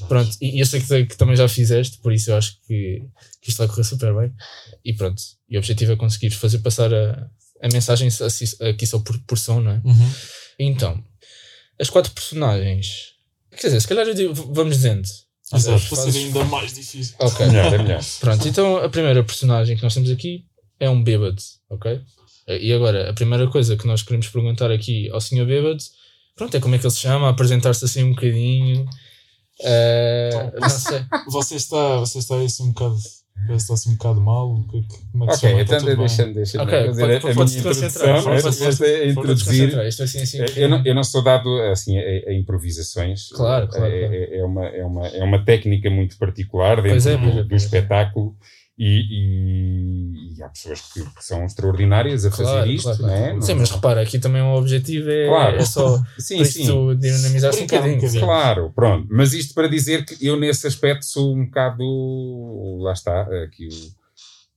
[0.08, 3.02] Pronto, e e eu sei que, que também já fizeste, por isso eu acho que,
[3.42, 4.32] que isto vai correr super bem.
[4.86, 5.20] E pronto,
[5.50, 7.28] e o objetivo é conseguir fazer passar a,
[7.64, 8.10] a mensagem
[8.70, 9.82] aqui só por, por som, não é?
[9.84, 10.12] Uhum.
[10.60, 11.04] Então,
[11.80, 13.14] as quatro personagens.
[13.60, 15.08] Quer dizer, se calhar digo, vamos dizendo.
[15.52, 17.16] Exato, para fases- ser ainda mais difícil.
[17.20, 18.04] Ok, Melhor, é melhor.
[18.20, 18.48] pronto.
[18.48, 20.46] Então a primeira personagem que nós temos aqui
[20.80, 22.02] é um bêbado, ok?
[22.48, 25.82] E agora, a primeira coisa que nós queremos perguntar aqui ao senhor bêbado,
[26.36, 28.86] pronto, é como é que ele se chama, apresentar-se assim um bocadinho.
[29.62, 31.06] Eh, não sei.
[31.30, 32.98] Você está, você está aí assim um bocado.
[33.46, 34.54] Parece assim um bocado mal.
[34.54, 35.98] o que- que- Como é que se Ok, então bem?
[35.98, 37.88] deixa-me deixa Ok, fazer pode- a, minha introdução.
[37.88, 39.46] Esta- é introduzir.
[39.66, 40.38] concentrar, isto assim, assim.
[40.56, 43.30] Eu não, eu não sou dado assim, a, a improvisações.
[43.30, 44.14] Claro, claro, É, claro.
[44.16, 47.56] é- é uma, é, uma, é uma técnica muito particular dentro é, do, é, do
[47.56, 47.58] é.
[48.78, 53.10] E, e- e há pessoas que, que são extraordinárias a fazer Claro, isto, claro, não
[53.10, 53.18] é?
[53.20, 53.36] claro.
[53.36, 55.56] Não- Sim, mas repara, aqui também o objetivo é, Claro.
[55.58, 56.96] é só sim, para sim.
[56.98, 57.96] dinamizar-se um um bocadinho.
[57.98, 58.26] bocadinho.
[58.26, 59.08] Claro, pronto.
[59.12, 61.84] Mas isto para dizer que eu, nesse aspecto, sou um bocado.
[62.82, 63.70] Lá está, aqui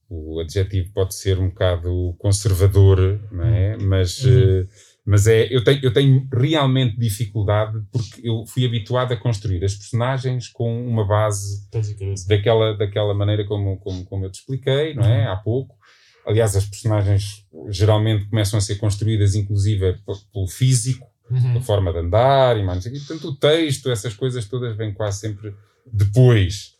[0.08, 3.76] o, o adjetivo pode ser um bocado conservador, não é?
[3.76, 4.32] Mas, Uhum.
[4.62, 4.66] eh,
[5.06, 9.74] mas é, eu, tenho, eu tenho realmente dificuldade porque eu fui habituado a construir as
[9.74, 11.68] personagens com uma base
[12.26, 15.28] daquela, daquela maneira como, como, como eu te expliquei, não é?
[15.28, 15.76] Há pouco.
[16.26, 19.96] Aliás, as personagens geralmente começam a ser construídas, inclusive,
[20.32, 21.58] pelo físico Uhum.
[21.58, 22.84] a forma de andar e mais.
[22.86, 25.52] Portanto, o texto, essas coisas todas vêm quase sempre
[25.92, 26.74] depois.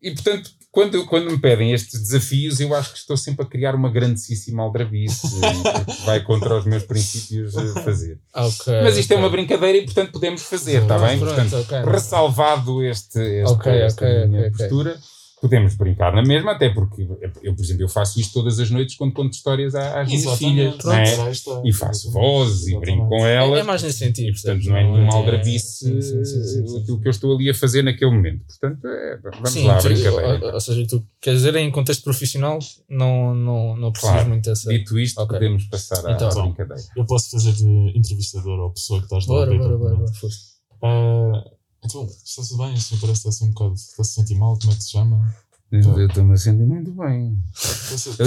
[0.00, 3.74] E, portanto, quando, quando me pedem estes desafios, eu acho que estou sempre a criar
[3.74, 5.28] uma grandíssima aldrabice
[5.98, 8.18] que vai contra os meus princípios a fazer.
[8.32, 9.24] Ah, ok, Mas isto é ok.
[9.24, 11.18] uma brincadeira e, portanto, podemos fazer, está bem?
[11.18, 11.92] Pronto, Portanto, ok.
[11.92, 14.96] ressalvado este, este- Ok, esta minha postura,
[15.40, 17.02] podemos brincar na mesma, até porque
[17.42, 20.38] eu, por exemplo, eu faço isto todas as noites quando conto histórias à- às minhas
[20.38, 21.30] filhas, é?
[21.30, 21.62] Está.
[21.64, 23.58] E faço vozes e brinco com É, elas.
[23.58, 24.32] é mais nesse sentido.
[24.34, 26.78] Portanto, não é nenhuma é- aldrabice sim, sim, sim, sim, sim.
[26.82, 28.44] aquilo que eu estou ali a fazer naquele momento.
[28.46, 30.46] Portanto, é, vamos Sim, lá, tu- brincadeira.
[30.46, 34.28] ou, ou seja, tu quer dizer, em contexto profissional, não, não, não precisas Claro.
[34.28, 34.68] muito dessa.
[34.70, 35.38] Dito isto, Ok.
[35.38, 36.28] podemos passar à, Então.
[36.28, 36.82] à brincadeira.
[36.96, 37.64] Eu posso fazer de
[37.96, 40.38] entrevistador ou pessoa que estás lá a Bora, bora, bora, bora, força.
[40.82, 41.44] Ah,
[41.84, 42.74] Então, está tudo bem?
[42.74, 43.74] Parece que está assim um bocado.
[43.74, 44.58] Está a se sentir mal?
[44.58, 45.34] Como é que se chama?
[45.72, 47.38] Eu estou-me a sentir muito bem.
[47.54, 48.26] Você- Eu,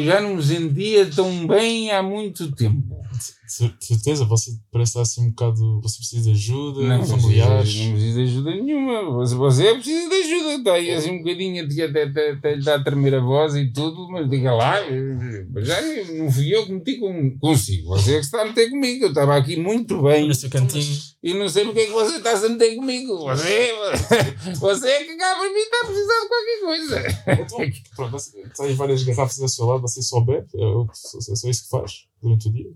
[0.00, 2.96] eu já não me sentia tão bem há muito tempo.
[3.78, 5.80] de certeza, você parece estar assim um bocado.
[5.82, 7.62] Você precisa de ajuda, Não, familiares.
[7.68, 9.02] precisa, não precisa de ajuda nenhuma.
[9.16, 10.54] Você, você precisa de ajuda.
[10.54, 13.70] Está aí assim um bocadinho, até, até, até, lhe dá a tremer a voz e
[13.70, 15.78] tudo, mas diga lá, eh, já
[16.14, 17.88] não fui eu que meti com, consigo.
[17.90, 19.04] Você é que está a meter comigo.
[19.04, 20.26] Eu estava aqui muito bem.
[20.26, 21.11] No seu cantinho.
[21.22, 23.16] E não sei porque é que você está a se meter comigo.
[23.18, 23.72] Você,
[24.58, 27.02] você é que acaba de mim está a precisar de qualquer coisa.
[27.40, 28.16] Então, pronto,
[28.56, 30.48] tem várias garrafas ao seu lado, você bebe?
[30.54, 32.70] É, é só isso que faz durante o dia?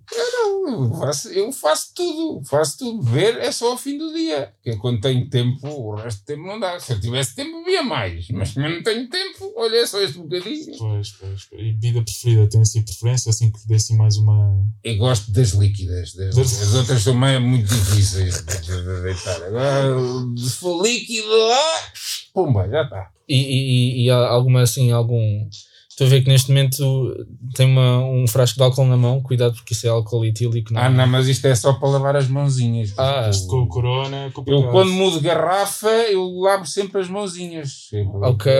[0.68, 3.02] Eu faço, eu faço tudo, faço tudo.
[3.04, 4.52] Beber é só ao fim do dia.
[4.62, 6.78] Que é quando tenho tempo, o resto do tempo não dá.
[6.80, 8.28] Se eu tivesse tempo, bebia mais.
[8.30, 10.76] Mas como eu não tenho tempo, olha é só este bocadinho.
[10.76, 11.60] Pois, pois, pois.
[11.62, 12.48] E bebida preferida?
[12.48, 13.30] Tem assim preferência?
[13.30, 14.66] Assim que dê assim mais uma.
[14.82, 16.12] Eu gosto das líquidas.
[16.14, 19.42] Das, Das- as outras são mais, muito difíceis de, de- de deitar.
[19.44, 19.94] Agora,
[20.36, 21.92] se for líquido, ah,
[22.34, 23.10] pumba, já está.
[23.28, 25.48] E, e, e- e alguma assim, algum.
[25.96, 29.54] Estou a ver que neste momento tem uma, um frasco de álcool na mão, cuidado
[29.54, 30.74] porque isso é álcool etílico.
[30.74, 30.84] Não é?
[30.84, 32.92] Ah, não, mas isto é só para lavar as mãozinhas.
[32.98, 34.64] Ah, Isto com o corona é complicado.
[34.66, 37.88] Eu, quando mudo garrafa, eu lavo sempre as mãozinhas.
[38.12, 38.52] Ok,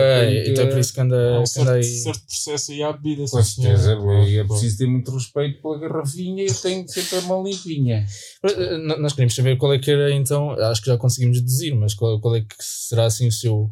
[0.47, 1.83] então é por isso que anda, Há um certo, aí.
[1.83, 3.25] certo processo aí à bebida.
[3.29, 4.47] Com certeza, é claro.
[4.47, 8.03] preciso ter muito respeito pela garrafinha e eu tenho sempre a mão limpinha.
[8.45, 11.93] Eh, Nós queríamos saber qual é que era então, acho que já conseguimos deduzir, mas
[11.93, 13.69] qual, qual é que será assim o seu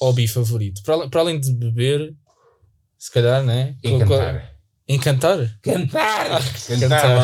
[0.00, 0.82] hobby favorito?
[0.82, 2.12] Para, para além de beber,
[3.04, 3.74] se calhar, né?
[3.84, 4.18] E Qual- qual-
[5.02, 5.38] cantar.
[5.62, 6.40] Cantar?
[6.40, 6.72] Você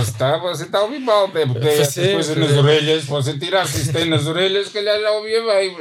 [0.02, 3.38] está você tá a ouvir mal, até porque tem essas coisas nas orelhas, se você
[3.38, 5.76] tirasse isso tem nas orelhas, se calhar já ouvia bem.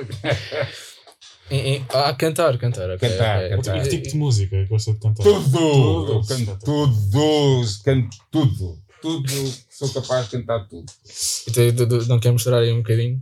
[1.52, 2.90] Em- em- ah, cantar, cantar.
[2.92, 3.50] ok, Cantar, ok.
[3.58, 3.82] cantar.
[3.84, 5.22] Que tipo de música é gosta de cantar?
[5.24, 5.50] Tudo!
[5.52, 6.28] Tudo.
[6.28, 7.62] Canto tudo!
[7.84, 8.80] Canto tudo!
[9.02, 9.54] Tudo!
[9.70, 10.86] Sou capaz de cantar tudo.
[11.50, 13.22] Então, não quer mostrar aí um bocadinho?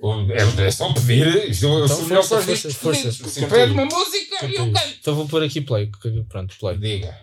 [0.00, 1.26] É, é só pedir.
[1.26, 3.12] Eu Então, melhor força, força, força.
[3.12, 4.94] Se pede uma música, eu Canta canto.
[5.00, 5.90] Então vou pôr aqui play.
[6.28, 6.76] Pronto, play.
[6.78, 7.18] Diga.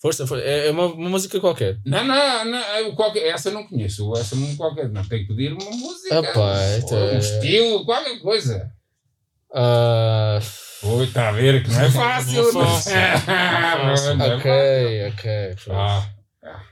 [0.00, 0.44] Força, força.
[0.44, 1.78] É é uma, uma música qualquer.
[1.84, 5.52] Não, não, não eu qualquer, essa não conheço, essa não qualquer, não tem que pedir
[5.52, 8.72] uma música, ou então é- um estilo, qualquer coisa.
[9.54, 10.38] Ah,
[10.82, 12.52] Oi, está a ver que não é fácil.
[12.52, 12.92] Não é fácil.
[13.26, 14.36] Não é fácil.
[14.36, 15.54] ok, ok.
[15.64, 15.78] pronto.
[15.80, 16.06] Ah,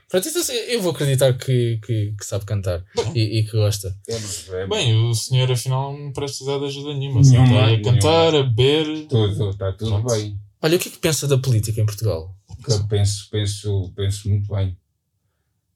[0.09, 3.93] Pronto, então eu vou acreditar que, que, que sabe cantar e, e que gosta.
[4.07, 7.21] é, Bem, o senhor afinal não precisa de ajuda nenhuma.
[7.21, 7.83] Nenhuma, Só está a nenhuma.
[7.93, 9.07] cantar, a beber.
[9.07, 10.13] tudo, está tudo Pronto.
[10.13, 10.39] bem.
[10.61, 12.33] Olha, o que é que pensa da política em Portugal?
[12.67, 14.77] Eu penso, penso, penso muito bem.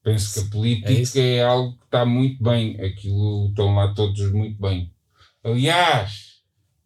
[0.03, 1.19] Penso que a É política isso?
[1.19, 2.79] é, algo que está muito bem.
[2.81, 4.91] Aquilo estão lá todos muito bem.
[5.43, 6.30] Aliás,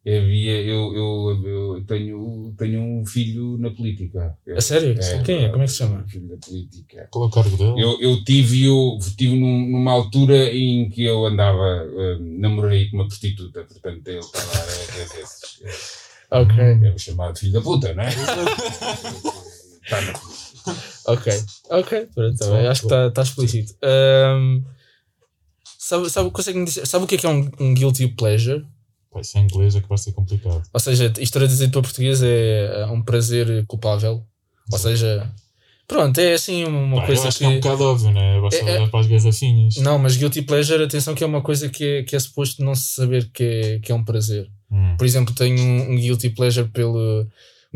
[0.08, 4.38] havia, eu, eu, eu tenho, tenho um filho na política.
[4.56, 4.96] A sério?
[5.24, 5.50] Quem é?
[5.50, 6.04] Como é que se chama?
[6.04, 7.08] Um filho da política.
[7.12, 7.82] Qual é o cargo dele?
[7.82, 11.64] Eu, eu tive, eu tive num- numa altura em que eu andava,
[11.98, 16.06] eh, namorei com uma prostituta, portanto ele está lá, é, é desses.
[16.32, 18.10] Ok, É o chamado filho da puta, não é?
[18.10, 20.14] Está na
[21.08, 21.34] ok,
[21.70, 22.08] ok.
[22.14, 22.68] Pronto, tá bem.
[22.68, 23.76] acho que está tá explícito.
[23.84, 24.64] Ahm,
[25.80, 28.66] sabe, sabe, consegue dizer, sabe o que é que é um, um guilty pleasure?
[29.16, 30.62] Pá, isso é inglês é que vai ser complicado.
[30.74, 34.26] Ou seja, isto traduzido para português é é um prazer culpável.
[34.70, 35.32] Ou seja,
[35.88, 37.60] pronto, é assim uma Pá, eu coisa acho que é um que.
[37.62, 38.42] bocado óbvio, né?
[38.42, 39.76] Basta É- é- olhar para as garrafinhas.
[39.78, 42.76] Não, mas guilty pleasure, atenção que é uma coisa que é, que é suposto não
[42.76, 44.50] se saber que é, que é um prazer.
[44.70, 44.96] Hum.
[44.98, 47.22] Por exemplo, tenho um, um guilty pleasure pelo.
[47.22, 47.28] O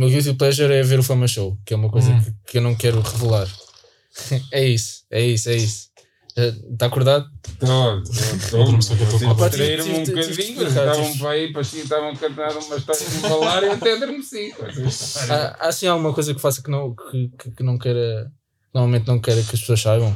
[0.02, 2.22] meu guilty pleasure é ver o Fama Show, que é uma coisa Hum.
[2.22, 3.48] que, que eu não quero revelar.
[4.52, 5.89] é isso, é isso, é isso.
[6.48, 7.30] Está acordado?
[7.60, 8.04] Que eu
[8.36, 12.52] estou com Vocês a- distraíram-me um bocadinho, estavam para aí, parecia que estavam a cantar
[12.58, 14.54] uma história de falar e até adormeci.
[15.30, 18.32] Há, assim alguma coisa que faça que não, que, que, que não queira.
[18.74, 20.16] Normalmente não queira que as pessoas saibam.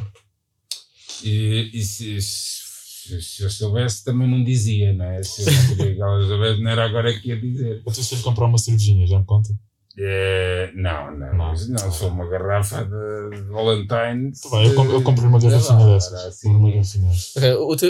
[1.23, 5.23] E, e se, se, se eu soubesse também não dizia, não é?
[5.23, 7.81] Se eu não queria que ela soubesse, não era agora que ia dizer.
[7.85, 9.49] Eu estou a comprar uma cervejinha, já me conta?
[9.97, 11.53] É, não, não, Não.
[11.53, 14.41] não, sou uma garrafa de Valentine's.
[14.41, 16.13] Tá bem, eu, eu compro uma garrafinha dessas.
[16.25, 17.11] assim, uma garrafinha.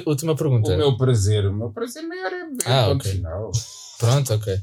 [0.05, 0.73] Última pergunta.
[0.73, 3.11] O meu prazer, o meu prazer maior é beber, Ah, ok.
[3.11, 3.51] final.
[3.99, 4.53] Pronto, ok.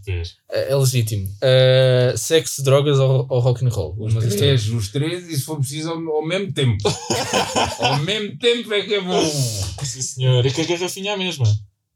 [0.50, 1.26] É, é legítimo.
[1.26, 3.94] Uh, sexo, drogas ou, ou rock and roll?
[3.98, 6.76] Os três, os três, e se for preciso ao, ao mesmo tempo.
[7.80, 9.24] ao mesmo tempo é que é bom.
[9.24, 10.44] Sim, senhor.
[10.44, 11.46] E que a garrafinha é a mesma.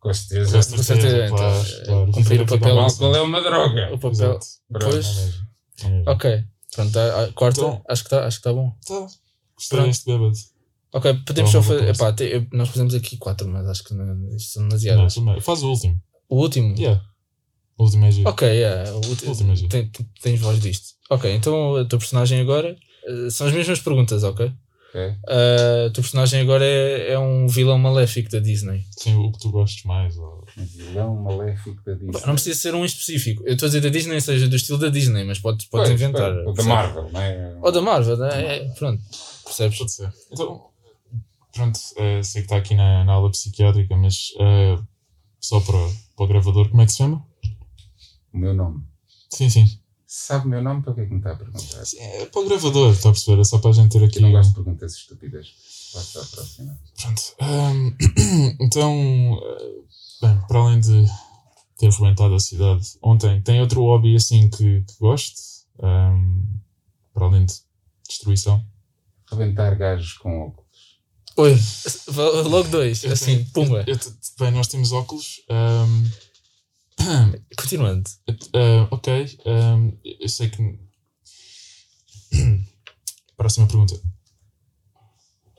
[0.05, 0.51] Com certeza.
[0.71, 2.13] Com Com certeza, então, claro, é, claro.
[2.13, 2.73] cumprir o Fica papel.
[2.75, 2.83] O bom.
[2.83, 3.95] álcool é uma droga.
[3.95, 4.39] O papel.
[4.81, 5.07] Pois.
[5.83, 5.87] É.
[5.89, 6.03] É.
[6.11, 6.45] Ok.
[6.75, 7.61] Pronto, a, a, quarta.
[7.61, 8.71] Então- acho que está acho que tá bom.
[8.87, 9.07] Tá.
[9.57, 10.33] Gostei deste bêbado.
[10.93, 11.89] Ok, podemos Então, só fazer.
[11.89, 15.17] Epá, eu- nós fazemos aqui quatro, mas acho que não, isto são Não, demasiadas.
[15.17, 15.41] bem.
[15.41, 16.01] Faz o último.
[16.29, 16.75] O último?
[16.79, 17.03] Yeah.
[17.79, 18.29] O último é giro.
[18.29, 19.69] Ok, yeah, o O último é giro.
[19.69, 19.91] tem-
[20.23, 20.87] tens voz disto.
[21.11, 22.77] Ok, então a tua personagem agora.
[23.07, 24.53] eh, são as mesmas perguntas, ok?
[24.95, 25.01] Ok.
[25.01, 28.87] Uh, a tua personagem agora é, é um vilão maléfico da Disney.
[28.93, 30.17] Sim, o que tu gostes mais.
[30.17, 30.47] Ou...
[30.57, 32.21] Um vilão maléfico da Disney.
[32.25, 33.43] Não precisa ser um específico.
[33.45, 36.01] Eu estou a dizer da Disney, seja do estilo da Disney, mas podes, podes Pois,
[36.01, 36.33] inventar.
[36.47, 36.63] Ou da?
[36.63, 37.59] Marvel, não é?
[37.61, 38.57] Ou da Marvel, né?
[38.57, 39.03] É, pronto.
[39.45, 39.79] Percebes?
[39.79, 40.13] Pode ser.
[40.31, 40.65] Então,
[41.53, 44.79] pronto, eh, sei que está aqui na, na aula psiquiátrica, mas eh,
[45.41, 45.79] só para,
[46.17, 47.27] para o gravador, como é que se chama?
[48.33, 48.81] O meu nome.
[49.29, 49.67] Sim, sim.
[50.17, 50.81] Sabe o meu nome?
[50.81, 51.85] Para que é que me está a perguntar?
[51.85, 53.41] Sim, É para o gravador, está a perceber?
[53.41, 54.19] É só para a gente ter aqui.
[54.19, 55.49] Eu não gosto de perguntas estúpidas.
[55.93, 56.79] Passa à próxima.
[57.01, 57.23] Pronto.
[57.41, 57.97] Ahm,
[58.61, 58.93] então,
[59.43, 59.73] eh,
[60.23, 61.05] bem, para além de
[61.77, 65.43] ter rebentado a cidade ontem, tem outro hobby assim que, que goste?
[65.83, 66.45] Ahm,
[67.13, 67.55] para além de
[68.09, 68.65] destruição?
[69.29, 71.01] Rebentar gajos com óculos.
[71.37, 71.59] Oi,
[72.49, 73.83] logo dois, assim, pumba.
[73.89, 73.99] eu
[74.39, 75.43] bem, nós temos óculos.
[75.51, 76.05] ahm,
[77.59, 78.11] Continuando.
[78.55, 79.39] Ah, ok.
[79.47, 80.79] ahm, eu sei que.
[83.37, 84.01] Próxima pergunta.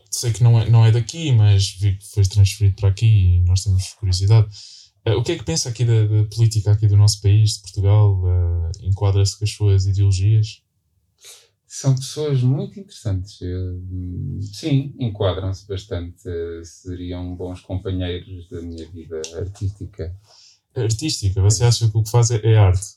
[0.09, 3.39] Sei que não é, não é daqui, mas vi que foi transferido para aqui e
[3.41, 4.47] nós temos curiosidade.
[5.05, 7.61] Ah, o que é que pensa aqui da, da política aqui do nosso país, de
[7.61, 8.21] Portugal?
[8.25, 10.61] Ah, Enquadra-se com as suas ideologias?
[11.67, 13.41] São pessoas muito interessantes.
[13.41, 13.81] Eu,
[14.41, 16.23] sim, enquadram-se bastante.
[16.63, 20.15] Seriam bons companheiros da minha vida artística.
[20.75, 22.95] Artística, você acha que o que faz é, é arte?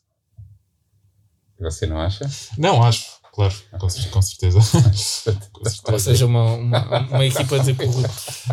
[1.61, 2.29] Você não acha?
[2.57, 4.59] Não, acho, claro, com, cer- com certeza.
[5.61, 5.99] Ou certeza.
[5.99, 8.45] seja, uma, uma, uma equipa de corruptos.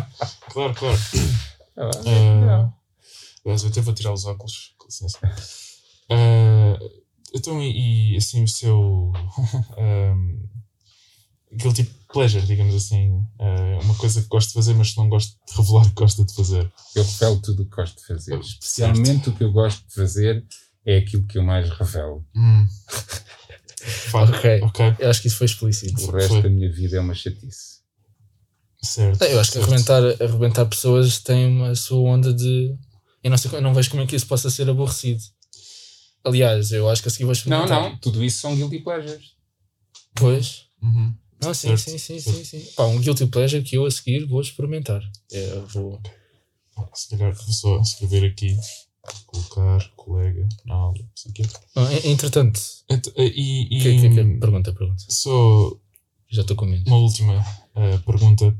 [0.50, 0.98] Claro, claro.
[1.76, 2.74] Ah, Ah, não.
[3.44, 5.18] Aliás, eu até vou tirar os óculos, com licença.
[6.10, 6.78] Ah,
[7.34, 9.12] Então, e, e, assim, o seu.
[9.78, 10.48] um,
[11.58, 13.10] aquele tipo de pleasure, digamos assim.
[13.38, 16.24] Uh, uma coisa que gosto de fazer, mas que não gosto de revelar que gosta
[16.24, 16.72] de fazer.
[16.94, 18.38] Eu revelo tudo o que gosto de fazer.
[18.38, 20.44] Especialmente o que eu gosto de fazer
[20.84, 22.24] é aquilo que eu mais revelo.
[22.34, 22.66] Hum.
[24.12, 24.60] Ok.
[24.62, 24.96] ok.
[24.98, 26.08] Eu acho que isso foi explícito.
[26.08, 26.42] O resto Foi.
[26.42, 27.76] da minha vida é uma chatice.
[28.82, 29.22] Certo.
[29.22, 29.70] Eu acho que certo.
[29.70, 32.76] arrebentar, arrebentar pessoas tem uma sua onda de.
[33.22, 35.22] Eu não, sei, eu não vejo como é que isso possa ser aborrecido.
[36.24, 37.82] Aliás, eu acho que a seguir vou Não, experimentar.
[37.82, 39.34] não, tudo isso são guilty pleasures.
[40.14, 40.66] Pois.
[40.82, 41.14] Uhum.
[41.40, 42.62] Não, sim, sim, sim, sim, sim.
[42.76, 45.02] Pá, um guilty pleasure que eu a seguir vou experimentar.
[45.32, 46.00] É, vou...
[46.94, 48.56] Se calhar vou só escrever aqui.
[49.26, 50.98] Colocar colega na aula.
[50.98, 51.42] não sei o quê.
[51.76, 52.60] En- entretanto,
[52.90, 55.04] Ent- E, e, que, que, que, pergunta, pergunta.
[55.08, 55.76] só
[56.28, 56.84] Já estou com medo.
[56.88, 57.44] uma última
[57.76, 58.56] eh, pergunta.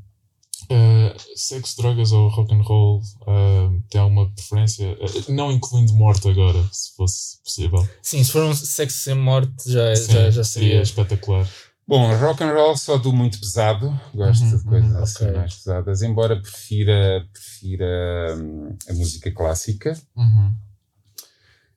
[0.71, 4.97] Eh, sexo, drogas ou rock and roll eh, tem alguma preferência?
[5.01, 7.87] Eh, não incluindo morte agora, se fosse possível.
[8.03, 10.81] Sim, se for um sexo sem morte, já, Sim, já, já seria.
[10.83, 11.49] espetacular.
[11.89, 13.89] Bom, rock and roll só do muito pesado.
[14.13, 15.37] Gosto Uhum, de coisas uhum, assim ok.
[15.37, 19.97] mais pesadas, embora prefira, prefira hum, a música clássica.
[20.17, 20.53] Uhum.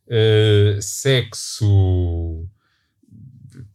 [0.07, 2.47] Uh, sexo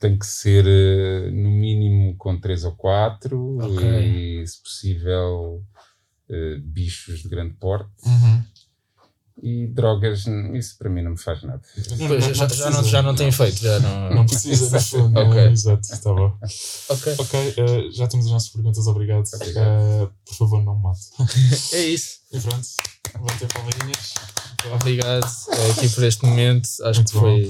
[0.00, 3.84] tem que ser uh, no mínimo com três ou quatro Ok.
[4.42, 5.64] e, se possível,
[6.28, 7.92] uh, bichos de grande porte.
[9.42, 11.60] E drogas, isso para mim não me faz nada.
[12.06, 13.60] Pois, já, já, não, já não tem efeito.
[13.60, 14.10] Já não...
[14.14, 15.18] Não precisa, no fundo.
[15.18, 15.34] Ok.
[15.34, 16.38] não, Exato, está bom.
[16.88, 19.24] Ok, Ok, eh, já temos as nossas perguntas, obrigado.
[19.34, 19.66] Obrigado.
[19.66, 21.00] Eh, por favor, não me mate.
[21.74, 22.18] é isso.
[22.32, 22.66] E pronto,
[23.18, 24.14] vou ter palminhas.
[24.72, 26.68] Obrigado é, aqui por este momento.
[26.82, 27.48] Acho Muito que foi.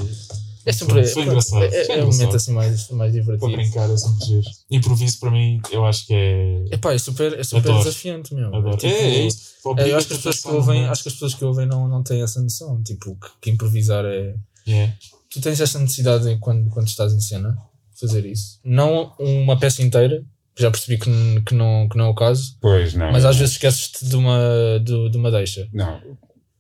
[0.67, 1.05] É sempre.
[1.07, 3.53] Foi engraçado, É, foi é um momento assim mais, mais Para divertido.
[3.53, 4.43] brincar, é sempre giro.
[4.71, 6.65] Improviso para mim, eu acho que é.
[6.73, 7.79] Epá, é super, é super Adoro.
[7.85, 8.55] desafiante mesmo.
[8.55, 8.77] Adoro.
[8.77, 9.41] Tipo, é, é isso.
[9.79, 11.87] é, eu acho que as pessoas que ouvem, acho que as pessoas que ouvem não,
[11.89, 12.83] não têm essa noção.
[12.83, 14.35] Tipo, que, que improvisar é.
[14.67, 14.95] Yeah.
[15.31, 17.57] Tu tens essa necessidade quando, quando estás em cena,
[18.01, 18.59] fazer isso.
[18.65, 21.11] Não uma peça inteira, que já percebi que,
[21.45, 23.11] que, não, que não é o caso, Pois não.
[23.11, 24.39] mas às vezes esqueces-te de uma,
[24.83, 25.69] de, de uma deixa.
[25.73, 26.01] Não.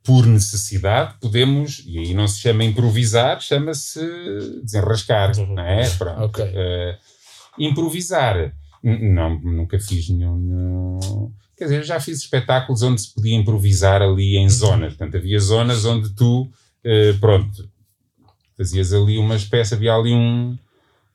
[0.05, 4.01] Por necessidade, podemos, e aí não se chama improvisar, chama-se
[4.63, 5.89] desenrascar, não é?
[5.91, 6.21] Pronto.
[6.25, 6.45] Ok.
[6.45, 6.99] Eh,
[7.59, 8.53] improvisar,
[8.83, 14.03] n- não, nunca fiz nenhum, nenhum- Quer dizer, já fiz espetáculos onde se podia improvisar
[14.03, 14.95] ali em zonas.
[14.95, 16.51] Portanto, havia zonas onde tu,
[16.85, 17.67] eh, pronto,
[18.59, 20.59] fazias ali uma espécie, havia ali um,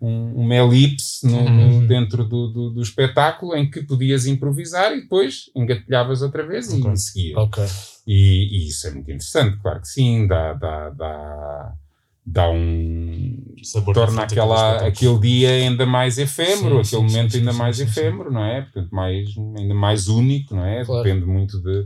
[0.02, 1.86] um, uma elipse no- Uhum.
[1.88, 6.91] dentro do, do, do espetáculo em que podias improvisar e depois engatilhavas outra vez Ok.
[6.93, 7.38] e seguias.
[7.38, 7.64] Ok.
[8.08, 11.74] E, e isso é muito interessante, claro que sim, dá, dá, dá,
[12.26, 13.43] dá um.
[13.62, 17.80] Sabor torna aquela, aquele dia ainda mais efêmero, Sim, aquele sim, momento sim, ainda mais
[17.80, 18.62] efêmero, não é?
[18.62, 20.86] Portanto, mais, ainda mais único, não é?
[20.86, 21.04] Claro.
[21.04, 21.86] Depende muito de,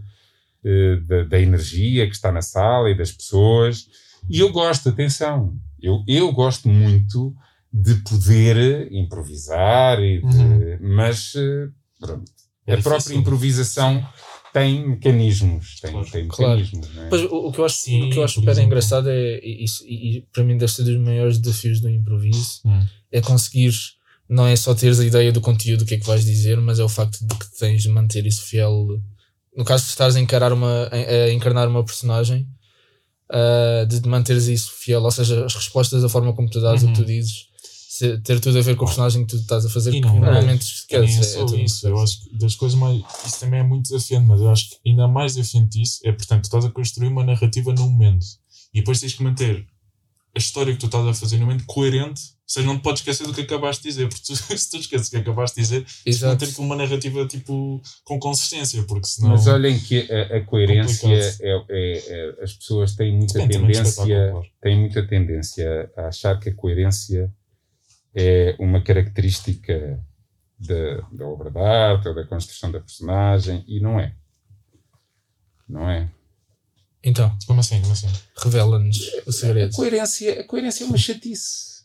[0.64, 3.88] eh, da, da energia que está na sala e das pessoas.
[4.30, 7.36] E eu gosto, atenção, eu, eu gosto muito
[7.74, 10.78] de poder improvisar, e de- Uhum.
[10.96, 11.70] mas eh,
[12.00, 12.32] pronto,
[12.68, 13.20] É a própria difícil.
[13.20, 14.08] improvisação
[14.54, 16.12] tem mecanismos, tem, Claro.
[16.12, 16.52] tem Claro.
[16.60, 17.10] mecanismos, não é?
[17.10, 19.64] Pois, o, o que eu acho, Sim, o que eu acho super engraçado é e
[19.64, 22.86] isso, e, e para mim deve ser dos maiores desafios do improviso Hum.
[23.12, 23.72] é conseguir
[24.30, 26.80] não é só teres a ideia do conteúdo o que é que vais dizer, mas
[26.80, 28.88] é o facto de que tens de manter isso fiel.
[29.56, 30.96] No caso de estás a encarar uma a,
[31.26, 32.48] a encarnar uma personagem,
[33.30, 36.88] ah, de manteres isso fiel, ou seja, as respostas da forma como tu dás o
[36.88, 37.06] que tu Uhum.
[37.06, 37.48] dizes,
[38.24, 40.20] ter tudo a ver com o personagem que tu estás a fazer, E não é.
[40.20, 41.18] normalmente E nem esqueces.
[41.36, 43.02] é é- só é isso, eu acho que das coisas mais.
[43.26, 46.42] Isso também é muito desafiante, mas eu acho que ainda mais desafiante isso é, portanto,
[46.42, 48.26] tu estás a construir uma narrativa no momento
[48.74, 49.66] e depois tens que manter
[50.36, 53.02] a história que tu estás a fazer no momento coerente, ou seja, não te podes
[53.02, 55.62] esquecer do que acabaste de dizer, porque tu, se tu esqueces o que acabaste de
[55.62, 59.30] dizer, tens que manter uma narrativa tipo com consistência, porque senão.
[59.30, 63.68] Mas olhem que a, a coerência é, é- é- as pessoas têm muita Depende do
[63.68, 67.32] tendência têm muita tendência a achar que a coerência
[68.16, 70.00] é uma característica
[70.60, 74.16] da, da obra de arte ou da construção da personagem e não é.
[75.68, 76.10] Não é.
[77.04, 77.82] Então, Como assim?
[77.82, 78.08] Como assim?
[78.38, 79.76] revela-nos o A segredo.
[79.76, 81.84] coerência, a coerência é uma chatice.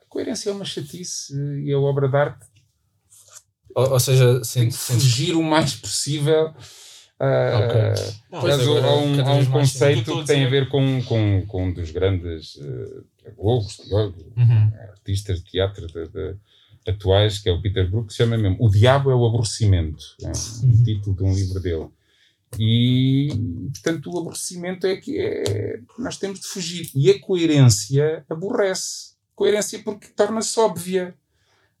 [0.00, 1.32] A coerência é uma chatice
[1.64, 2.46] e a obra de arte
[3.74, 6.52] Ou, ou seja, tem sente, que fugir o mais possível.
[7.20, 7.80] ah, Ok.
[8.30, 9.50] Não, Pois Mas agora, há um, um sim.
[9.50, 13.78] Conceito a que tem a ver com, com, com um dos grandes uh, globos,
[14.36, 14.72] Uhum.
[14.90, 16.36] artistas de teatro de, de-
[16.88, 20.04] atuais, que é o Peter Brook, que se chama mesmo O Diabo é o Aborrecimento.
[20.22, 20.82] É o Uhum.
[20.84, 21.88] título de um livro dele.
[22.58, 23.28] E,
[23.72, 26.90] portanto, o aborrecimento é que é, nós temos de fugir.
[26.94, 29.12] E a coerência aborrece.
[29.34, 31.14] Coerência porque torna-se óbvia.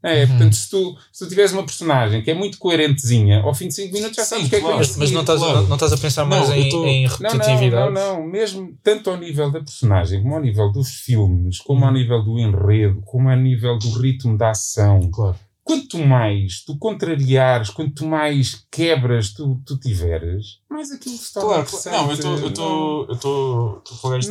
[0.02, 3.68] É, portanto, se tu, se tu tiveres uma personagem que é muito coerentezinha, ao fim
[3.68, 4.76] de 5 minutos já sabes o que é que claro.
[4.78, 5.60] vais Mas, mas não, estás, claro.
[5.60, 7.92] não, não estás a pensar mais Não, em, tô- em Não, não, repetitividade.
[7.94, 8.26] não, não.
[8.26, 12.38] Mesmo tanto ao nível da personagem, como ao nível dos filmes, como ao nível do
[12.38, 15.08] enredo, como ao nível do ritmo da ação.
[15.12, 15.36] Claro.
[15.64, 22.04] Quanto mais tu contrariares, quanto mais quebras tu, tu tiveres, mais aquilo se torna Claro.
[22.04, 23.82] Não, eu estou.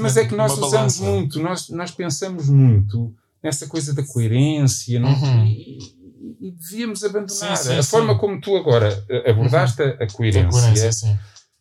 [0.01, 1.03] Mas é que nós usamos balança.
[1.03, 3.13] muito, nós, nós pensamos muito
[3.43, 5.09] nessa coisa da coerência não?
[5.13, 5.45] Uhum.
[5.45, 5.77] e,
[6.39, 7.57] e devíamos abandonar.
[7.57, 7.89] Sim, sim, a sim.
[7.89, 11.17] forma como tu agora abordaste a- a coerência, coerência, sim.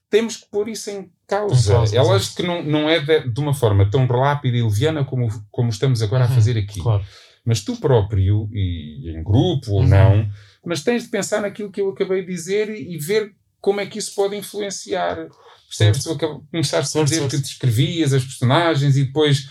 [0.08, 1.72] temos que pôr isso em causa.
[1.72, 2.12] Em causa, exato.
[2.12, 5.68] acho que não, não é de, de uma forma tão rápida e leviana como, como
[5.70, 6.80] estamos agora a Uhum, fazer aqui.
[6.80, 7.04] Claro.
[7.44, 9.88] Mas tu próprio, e em grupo ou Uhum.
[9.88, 10.30] não,
[10.64, 13.86] mas tens de pensar naquilo que eu acabei de dizer e, e ver como é
[13.86, 15.26] que isso pode influenciar.
[15.68, 16.02] Percebes?
[16.04, 16.18] Tu
[16.50, 19.48] começaste a dizer que descrevias as personagens e depois.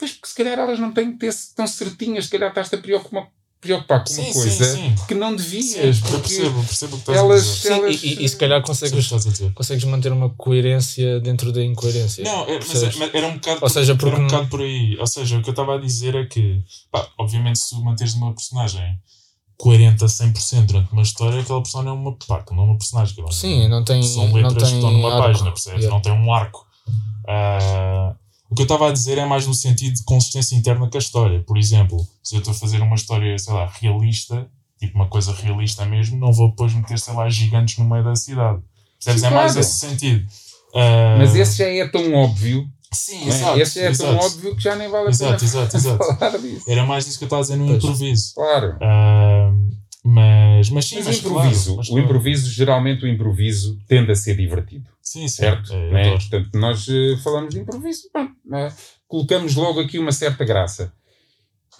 [0.00, 2.78] Pois, porque se calhar elas não têm que ter tão certinhas, se calhar estás-te a
[2.78, 3.28] preocupar,
[3.60, 5.04] preocupar com uma Sim, coisa sim, sim.
[5.06, 5.74] que não Sim, devias.
[5.76, 7.68] eu porque percebo, percebo o que estás elas- a dizer.
[7.68, 9.52] Sim, Elas- e, e- e se calhar consegues, estás a dizer.
[9.52, 12.24] consegues manter uma coerência dentro da incoerência.
[12.24, 12.96] Não, é- mas, Percebes?
[12.96, 14.96] mas era um bocado, Ou seja, era porque um não- bocado por aí.
[14.98, 18.14] Ou seja, o que eu estava a dizer é que, pá, obviamente, se tu manteres
[18.14, 18.98] uma personagem
[19.58, 23.12] coerente a 100% durante uma história, aquela personagem é uma, pá, não é uma personagem.
[23.12, 24.02] aquilo é Sim, não tem.
[24.02, 25.22] São não letras tem que estão numa arco.
[25.26, 25.80] página, percebes?
[25.80, 25.94] Yeah.
[25.94, 26.66] Não tem um arco.
[27.28, 28.14] Ah,
[28.50, 31.00] o que eu estava a dizer é mais no sentido de consistência interna com a
[31.00, 31.40] história.
[31.46, 34.48] Por exemplo, se eu estou a fazer uma história, sei lá, realista,
[34.78, 38.16] tipo uma coisa realista mesmo, não vou depois meter, sei lá, gigantes no meio da
[38.16, 38.60] cidade.
[39.02, 39.22] Percebes?
[39.22, 40.26] É mais esse sentido.
[40.74, 42.66] Ah, Mas esse já é tão óbvio.
[42.92, 43.28] Sim, é?
[43.28, 43.60] exato.
[43.60, 44.26] esse já é tão exato.
[44.26, 46.04] óbvio que já nem vale a Exato, pena exato, exato.
[46.18, 46.64] falar disso.
[46.68, 47.76] Era mais isso que eu estava a dizer no Pois.
[47.84, 48.34] improviso.
[48.34, 48.76] Claro.
[48.80, 49.52] Ah,
[50.04, 54.10] mas, mas sim, Mas, mas o improviso, claro, mas o improviso, geralmente o improviso tende
[54.10, 54.88] a ser divertido.
[55.10, 55.28] Sim, sim.
[55.28, 55.72] certo?
[55.74, 56.10] é.
[56.12, 58.72] Portanto, nós eh, falamos de improviso, pronto, né?
[59.08, 60.92] colocamos logo aqui uma certa graça.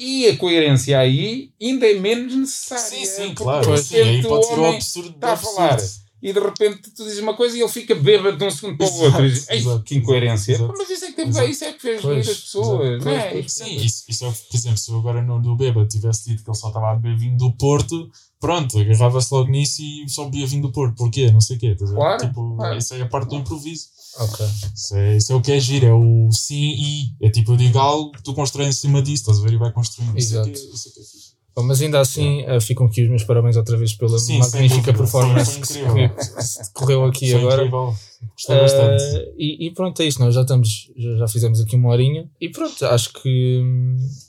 [0.00, 2.82] E a coerência aí ainda é menos necessária.
[2.84, 3.78] Sim, sim, claro.
[3.78, 5.54] Sim, aí pode ser homem absurdo do está a absurdo.
[5.54, 5.78] falar.
[6.22, 8.86] E de repente tu dizes uma coisa e ele fica bêbado de um segundo para
[8.88, 9.28] o outro.
[9.30, 10.52] Diz, Ei, exato, que incoerência.
[10.54, 10.74] exato.
[10.76, 11.48] Mas isso é que, teve, Exato.
[11.50, 12.88] isso é que fez Pois, rir as pessoas.
[12.90, 13.04] exato.
[13.04, 13.42] não é?
[13.48, 16.50] Sim, isso, isso é, por exemplo, se eu agora no do Beba tivesse dito que
[16.50, 18.10] ele só estava a beber vinho do Porto,
[18.40, 20.96] pronto, agarrava-se logo nisso e só bebia vinho do Porto.
[20.96, 21.30] Porquê?
[21.30, 21.66] Não sei o quê.
[21.68, 21.90] estás?
[21.92, 22.78] Claro, tipo, claro.
[22.78, 23.86] Isso é a parte do improviso.
[24.18, 24.46] Ok.
[24.74, 27.14] Isso é, isso é o que é giro, é o sim e.
[27.20, 29.52] É tipo, eu digo algo, tu constrói em cima disso, estás a ver?
[29.52, 30.18] E vai construindo.
[30.18, 30.74] Isso é que é- Exato.
[30.74, 31.30] isso é que é fixe.
[31.54, 34.92] Bom, mas ainda assim, eh, ficam aqui os meus parabéns outra vez pela Sim, magnífica
[34.94, 35.94] performance se- incrível.
[36.14, 37.56] que- que se decorreu aqui Foi agora.
[37.64, 37.94] incrível.
[38.34, 39.02] Gostei bastante.
[39.02, 40.20] Eh, e, e pronto, é isso.
[40.20, 42.28] Nós já estamos, já, já fizemos aqui uma horinha.
[42.40, 43.62] E pronto, acho que.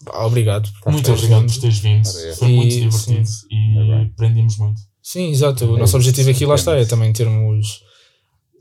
[0.05, 0.69] pá, obrigado.
[0.82, 1.53] por Muito teres obrigado vindo.
[1.53, 2.07] por teres vindo.
[2.09, 2.34] É.
[2.36, 3.45] Foi muito E- divertido sim.
[3.51, 4.82] e É aprendemos muito.
[5.03, 5.65] Sim, exato.
[5.65, 7.82] O É nosso objetivo aqui lá está é também termos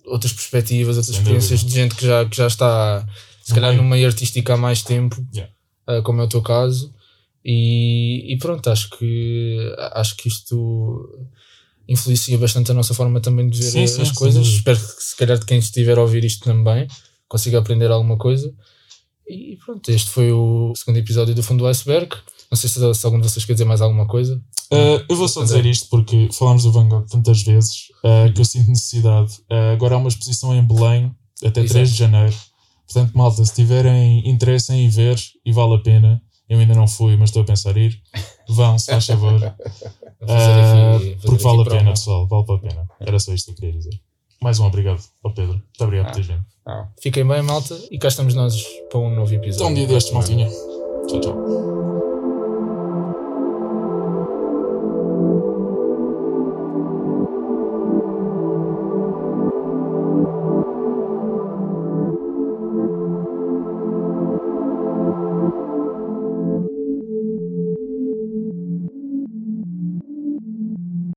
[0.06, 1.68] outras perspectivas, outras Sem experiências dúvida.
[1.74, 3.06] de gente que já, que já está,
[3.42, 3.82] se calhar, meio.
[3.82, 5.52] no meio artístico há mais tempo, Yeah.
[5.86, 6.92] ah, como é o teu caso.
[7.44, 9.58] E, e pronto, acho que,
[9.92, 11.28] acho que isto
[11.88, 14.44] influencia bastante a nossa forma também de ver Sim, as sim, coisas.
[14.44, 14.56] dúvida.
[14.56, 16.86] Espero que, se calhar, de quem estiver a ouvir isto também
[17.28, 18.52] consiga aprender alguma coisa.
[19.26, 22.16] E pronto, este foi o segundo episódio do Fundo do Iceberg.
[22.50, 24.42] Não sei se, se algum de vocês quer dizer mais alguma coisa.
[24.72, 28.40] Uh, eu vou só dizer isto porque falámos do Van Gogh tantas vezes uh, que
[28.40, 29.32] eu sinto necessidade.
[29.50, 31.14] Uh, agora há uma exposição em Belém
[31.44, 31.74] até Exato.
[31.74, 32.36] 3 de janeiro.
[32.86, 36.20] Portanto, malta, se tiverem interesse em ir ver e vale a pena,
[36.50, 38.02] eu ainda não fui, mas estou a pensar em ir,
[38.48, 39.40] vão, se faz favor.
[40.22, 42.86] Uh, porque vale a pena, pessoal, vale a pena.
[43.00, 43.98] Era só isto que eu queria dizer.
[44.42, 45.54] Mais um obrigado ao Pedro.
[45.54, 46.44] Muito obrigado por teres vindo.
[46.66, 49.64] ah, Fiquem bem, malta, e cá estamos nós para um novo episódio.
[49.64, 50.46] Até um dia destes, maltinha.
[51.08, 51.79] Tchau, tchau.